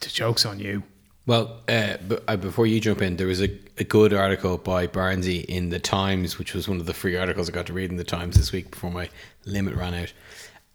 [0.00, 0.82] the joke's on you.
[1.26, 4.86] Well, uh, but, uh, before you jump in, there was a, a good article by
[4.86, 7.90] Barnsey in the Times, which was one of the free articles I got to read
[7.90, 9.08] in the Times this week before my
[9.44, 10.12] limit ran out.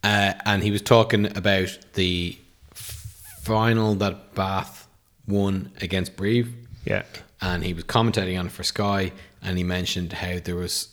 [0.03, 2.37] Uh, and he was talking about the
[2.73, 4.87] final that Bath
[5.27, 6.49] won against Brive.
[6.85, 7.03] Yeah.
[7.41, 9.11] and he was commentating on it for Sky,
[9.41, 10.89] and he mentioned how there was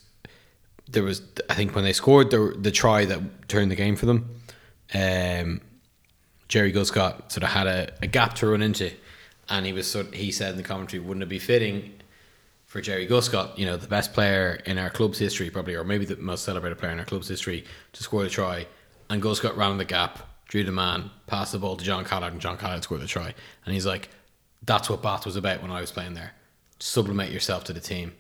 [0.91, 4.07] there was I think when they scored the the try that turned the game for
[4.07, 4.29] them,
[4.95, 5.61] um,
[6.49, 8.91] Jerry Guscott sort of had a, a gap to run into,
[9.49, 11.95] and he was sort he said in the commentary, wouldn't it be fitting
[12.69, 16.05] for Jerry Guscott, you know, the best player in our club's history, probably, or maybe
[16.05, 18.67] the most celebrated player in our club's history, to score the try.
[19.09, 20.19] And Guscott ran in the gap,
[20.49, 23.33] drew the man, passed the ball to John Callard, and John Callard scored the try.
[23.65, 24.11] And he's like,
[24.63, 26.33] that's what Bath was about when I was playing there.
[26.79, 28.13] Sublimate yourself to the team.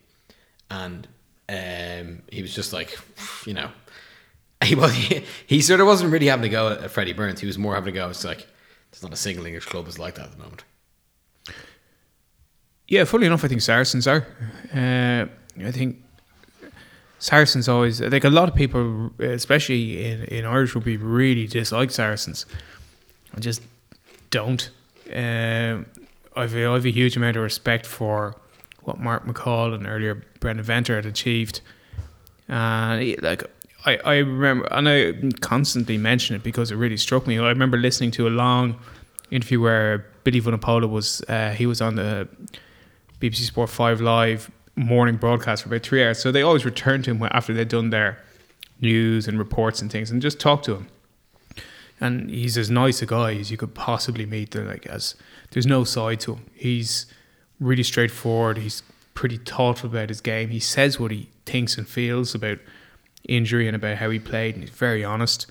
[0.70, 1.06] And
[1.50, 2.98] um, he was just like,
[3.44, 3.70] you know,
[4.68, 7.40] he, was, he, he sort of wasn't really having to go at Freddie Burns.
[7.40, 8.46] He was more having to go, it's like,
[8.90, 10.64] there's not a single English club that's like that at the moment.
[12.86, 14.26] Yeah, fully enough, I think Saracens are.
[14.74, 15.26] Uh,
[15.62, 16.02] I think
[17.18, 22.46] Saracens always like a lot of people, especially in, in Irish rugby, really dislike Saracens.
[23.36, 23.60] I just
[24.30, 24.70] don't.
[25.12, 25.86] Um,
[26.34, 28.36] I've a, I've a huge amount of respect for
[28.82, 31.60] what Mark McCall and earlier Brendan Venter had achieved.
[32.48, 33.42] And like
[33.88, 37.38] I, I remember, and I constantly mention it because it really struck me.
[37.38, 38.78] I remember listening to a long
[39.30, 42.28] interview where Billy Vunipola was uh, he was on the
[43.20, 46.18] BBC Sport Five Live morning broadcast for about three hours.
[46.18, 48.22] So they always returned to him after they'd done their
[48.80, 50.88] news and reports and things, and just talked to him.
[52.00, 54.50] And he's as nice a guy as you could possibly meet.
[54.50, 55.14] They're like as
[55.50, 56.46] there's no side to him.
[56.54, 57.06] He's
[57.58, 58.58] really straightforward.
[58.58, 58.82] He's
[59.14, 60.50] pretty thoughtful about his game.
[60.50, 62.58] He says what he thinks and feels about
[63.28, 65.46] injury and about how he played, and he's very honest.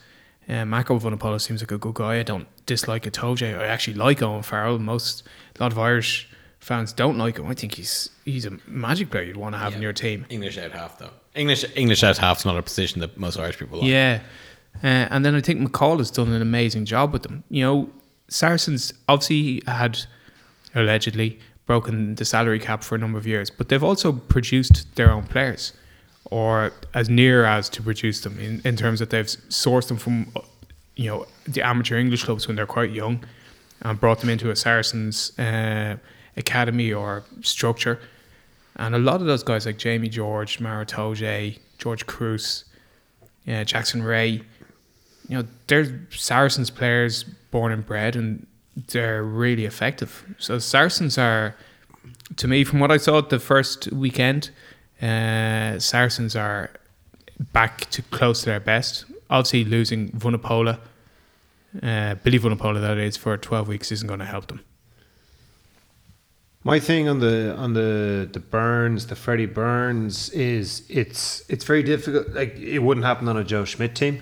[0.50, 2.20] Um, Mako Vunipola seems like a good guy.
[2.20, 3.58] I don't dislike Itoje.
[3.60, 4.80] I actually like Owen Farrell.
[4.80, 5.24] Most
[5.60, 7.48] a lot of Irish fans don't like him.
[7.48, 10.26] I think he's he's a magic player you'd want to have in your team.
[10.30, 11.12] English out half, though.
[11.36, 13.88] English English out half's not a position that most Irish people like.
[13.88, 14.22] Yeah.
[14.84, 17.44] Uh, and then I think McCall has done an amazing job with them.
[17.50, 17.90] You know,
[18.30, 20.00] Saracens obviously had
[20.76, 25.12] allegedly broken the salary cap for a number of years, but they've also produced their
[25.12, 25.74] own players,
[26.32, 30.32] or as near as to produce them in, in terms that they've sourced them from,
[30.96, 33.24] you know, the amateur English clubs when they're quite young,
[33.82, 35.96] and brought them into a Saracens uh,
[36.36, 38.00] academy or structure.
[38.76, 42.64] And a lot of those guys like Jamie George, Toje, George Kruis,
[43.46, 44.42] yeah, Jackson Wray,
[45.30, 48.46] you know, they're Saracens players born and bred, and
[48.92, 50.26] they're really effective.
[50.38, 51.56] So Saracens are,
[52.36, 54.52] to me, from what I saw at the first weekend,
[55.02, 56.72] uh, Saracens are
[57.54, 59.06] back to close to their best.
[59.30, 60.80] Obviously, losing Vunipola,
[61.84, 64.62] uh, Billy Vunipola, that is, for 12 weeks isn't going to help them.
[66.64, 71.82] My thing on the on the the Burns, the Freddie Burns is it's it's very
[71.82, 72.30] difficult.
[72.32, 74.22] Like it wouldn't happen on a Joe Schmidt team.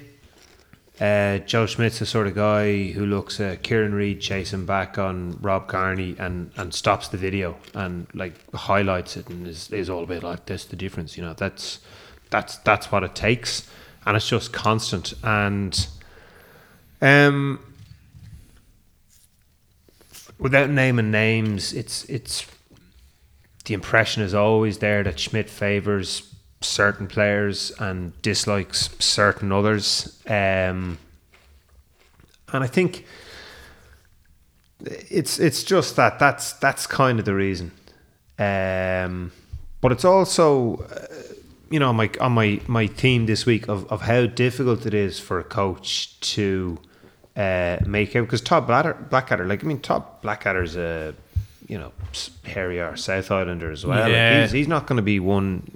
[0.99, 5.37] Uh, Joe Schmidt's the sort of guy who looks at Kieran Read chasing back on
[5.41, 10.03] Rob Kearney and, and stops the video and like highlights it and is, is all
[10.03, 11.17] about like that's the difference.
[11.17, 11.79] You know that's
[12.29, 13.69] that's that's what it takes,
[14.05, 15.13] and it's just constant.
[15.21, 15.87] And
[17.01, 17.59] um,
[20.39, 22.45] without naming names, it's it's
[23.65, 26.34] the impression is always there that Schmidt favors
[26.65, 30.21] certain players and dislikes certain others.
[30.27, 30.97] Um,
[32.51, 33.05] and I think
[34.85, 37.71] it's it's just that that's that's kind of the reason.
[38.37, 39.31] Um,
[39.81, 41.07] but it's also uh,
[41.69, 45.19] you know my on my my theme this week of, of how difficult it is
[45.19, 46.77] for a coach to
[47.35, 51.15] uh, make out because Todd Blatter, Blackadder like I mean Todd Blackadder's a
[51.67, 51.91] you know
[52.43, 54.09] hairy or South Islander as well.
[54.09, 54.31] Yeah.
[54.31, 55.71] Like he's he's not going to be one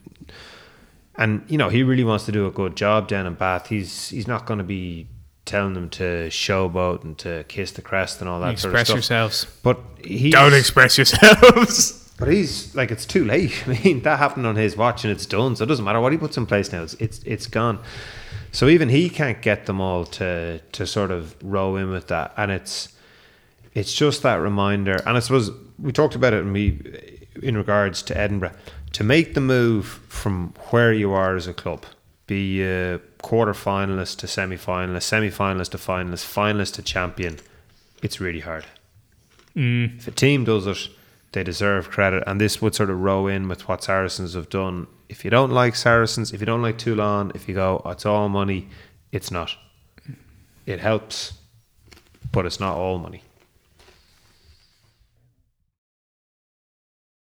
[1.20, 3.68] and you know he really wants to do a good job down in Bath.
[3.68, 5.08] He's he's not going to be
[5.46, 8.88] telling them to showboat and to kiss the crest and all that sort of Express
[8.88, 8.96] stuff.
[8.96, 9.46] yourselves.
[9.64, 12.06] But he's, Don't express yourselves.
[12.20, 13.64] But he's like it's too late.
[13.66, 15.56] I mean that happened on his watch and it's done.
[15.56, 16.84] So it doesn't matter what he puts in place now.
[16.84, 17.80] It's it's, it's gone.
[18.52, 22.34] So even he can't get them all to to sort of row in with that.
[22.36, 22.90] And it's
[23.74, 25.02] it's just that reminder.
[25.06, 26.80] And I suppose we talked about it in me
[27.42, 28.52] in regards to Edinburgh
[28.94, 31.86] to make the move from where you are as a club,
[32.28, 37.38] be a quarter finalist to semi finalist, semi finalist to finalist, finalist to champion.
[38.02, 38.66] It's really hard.
[39.56, 39.98] Mm.
[39.98, 40.90] If a team does it,
[41.32, 44.88] they deserve credit, and this would sort of row in with what Saracens have done.
[45.10, 48.06] If you don't like Saracens, if you don't like Toulon, if you go, oh, it's
[48.06, 48.70] all money,
[49.12, 49.56] it's not.
[50.66, 51.34] It helps,
[52.32, 53.24] but it's not all money.